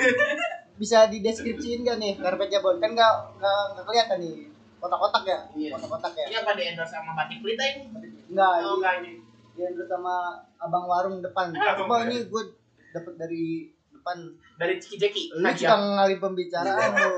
bisa 0.73 1.07
dideskripsiin 1.07 1.81
gak 1.83 1.95
nih 1.97 2.17
karpetnya 2.17 2.59
bon 2.59 2.75
kan 2.77 2.91
nggak 2.91 3.15
nggak 3.37 3.61
nggak 3.71 3.85
kelihatan 3.85 4.19
nih 4.19 4.35
kotak-kotak 4.81 5.23
ya 5.23 5.39
Iya. 5.55 5.71
kotak-kotak 5.73 6.13
ya 6.13 6.25
Ini 6.27 6.37
apa 6.43 6.51
di 6.53 6.63
endorse 6.65 6.91
sama 6.91 7.13
batik 7.15 7.39
pelita 7.39 7.63
ini? 7.63 7.81
nggak 8.27 8.51
Oh 8.51 8.59
ini 8.59 8.73
enggak 8.75 8.95
ini. 8.99 9.13
di 9.53 9.61
endorse 9.63 9.87
sama 9.87 10.15
abang 10.59 10.85
warung 10.85 11.21
depan 11.21 11.55
Abang 11.55 11.87
coba 11.87 12.03
ini 12.03 12.27
gue 12.27 12.43
dapet 12.91 13.15
dari 13.15 13.45
depan 13.93 14.17
Dari 14.59 14.75
Ciki 14.77 14.97
Jeki. 14.99 15.23
lu 15.37 15.47
suka 15.47 15.77
ngalih 15.77 16.19
pembicaraan 16.19 16.91
lu 16.91 17.11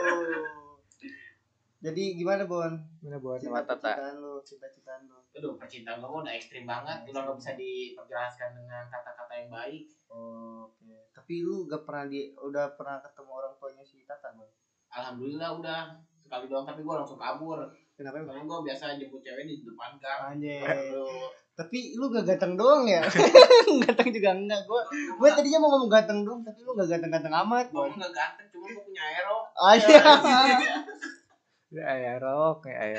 jadi 1.86 2.02
gimana 2.14 2.44
bon 2.44 2.72
Gimana 2.98 3.16
buat 3.18 3.38
sama 3.40 3.62
Tata? 3.62 3.96
cinta-cintaan 3.96 4.14
lu 4.18 4.32
cinta-cintaan 4.42 5.00
lu 5.06 5.18
Aduh, 5.34 5.58
percintaan 5.58 5.98
gue 5.98 6.20
udah 6.22 6.34
ekstrim 6.34 6.62
banget. 6.62 7.10
Udah 7.10 7.20
nggak 7.26 7.38
bisa 7.42 7.52
diperjelaskan 7.58 8.50
dengan 8.54 8.86
kata-kata 8.86 9.32
yang 9.34 9.50
baik. 9.50 9.84
oke. 10.06 10.94
Tapi 11.10 11.34
lu 11.42 11.66
gak 11.66 11.82
pernah 11.82 12.06
di 12.06 12.30
udah 12.38 12.78
pernah 12.78 13.02
ketemu 13.02 13.30
orang 13.34 13.54
tuanya 13.58 13.82
si 13.82 14.06
Tata 14.06 14.30
bang? 14.30 14.50
Alhamdulillah 14.94 15.50
udah. 15.58 15.80
Sekali 16.22 16.46
doang 16.46 16.64
tapi 16.64 16.80
gue 16.86 16.94
langsung 16.94 17.18
kabur. 17.18 17.60
kenapa 17.94 18.26
emang 18.26 18.42
gue 18.50 18.58
biasa 18.66 18.98
jemput 18.98 19.22
cewek 19.22 19.46
di 19.46 19.62
depan 19.62 19.94
gang. 20.02 20.34
anjay 20.34 20.90
tapi 21.54 21.94
lu 21.94 22.10
gak 22.10 22.26
ganteng 22.26 22.58
doang 22.58 22.82
ya? 22.90 23.06
Ganteng 23.86 24.10
juga 24.10 24.34
enggak 24.34 24.66
gua 24.66 24.82
gua 25.14 25.30
tadinya 25.30 25.62
mau 25.62 25.70
ngomong 25.78 25.86
ganteng 25.86 26.26
doang 26.26 26.42
tapi 26.42 26.66
lu 26.66 26.74
gak 26.74 26.90
ganteng-ganteng 26.90 27.34
amat 27.46 27.70
Gue 27.70 27.86
nggak 27.94 28.10
ganteng, 28.10 28.46
cuma 28.50 28.66
gue 28.66 28.82
punya 28.82 29.02
aero. 29.06 29.38
aja 29.54 29.98
Ya 31.70 31.82
aerok, 31.86 32.66
ya 32.66 32.98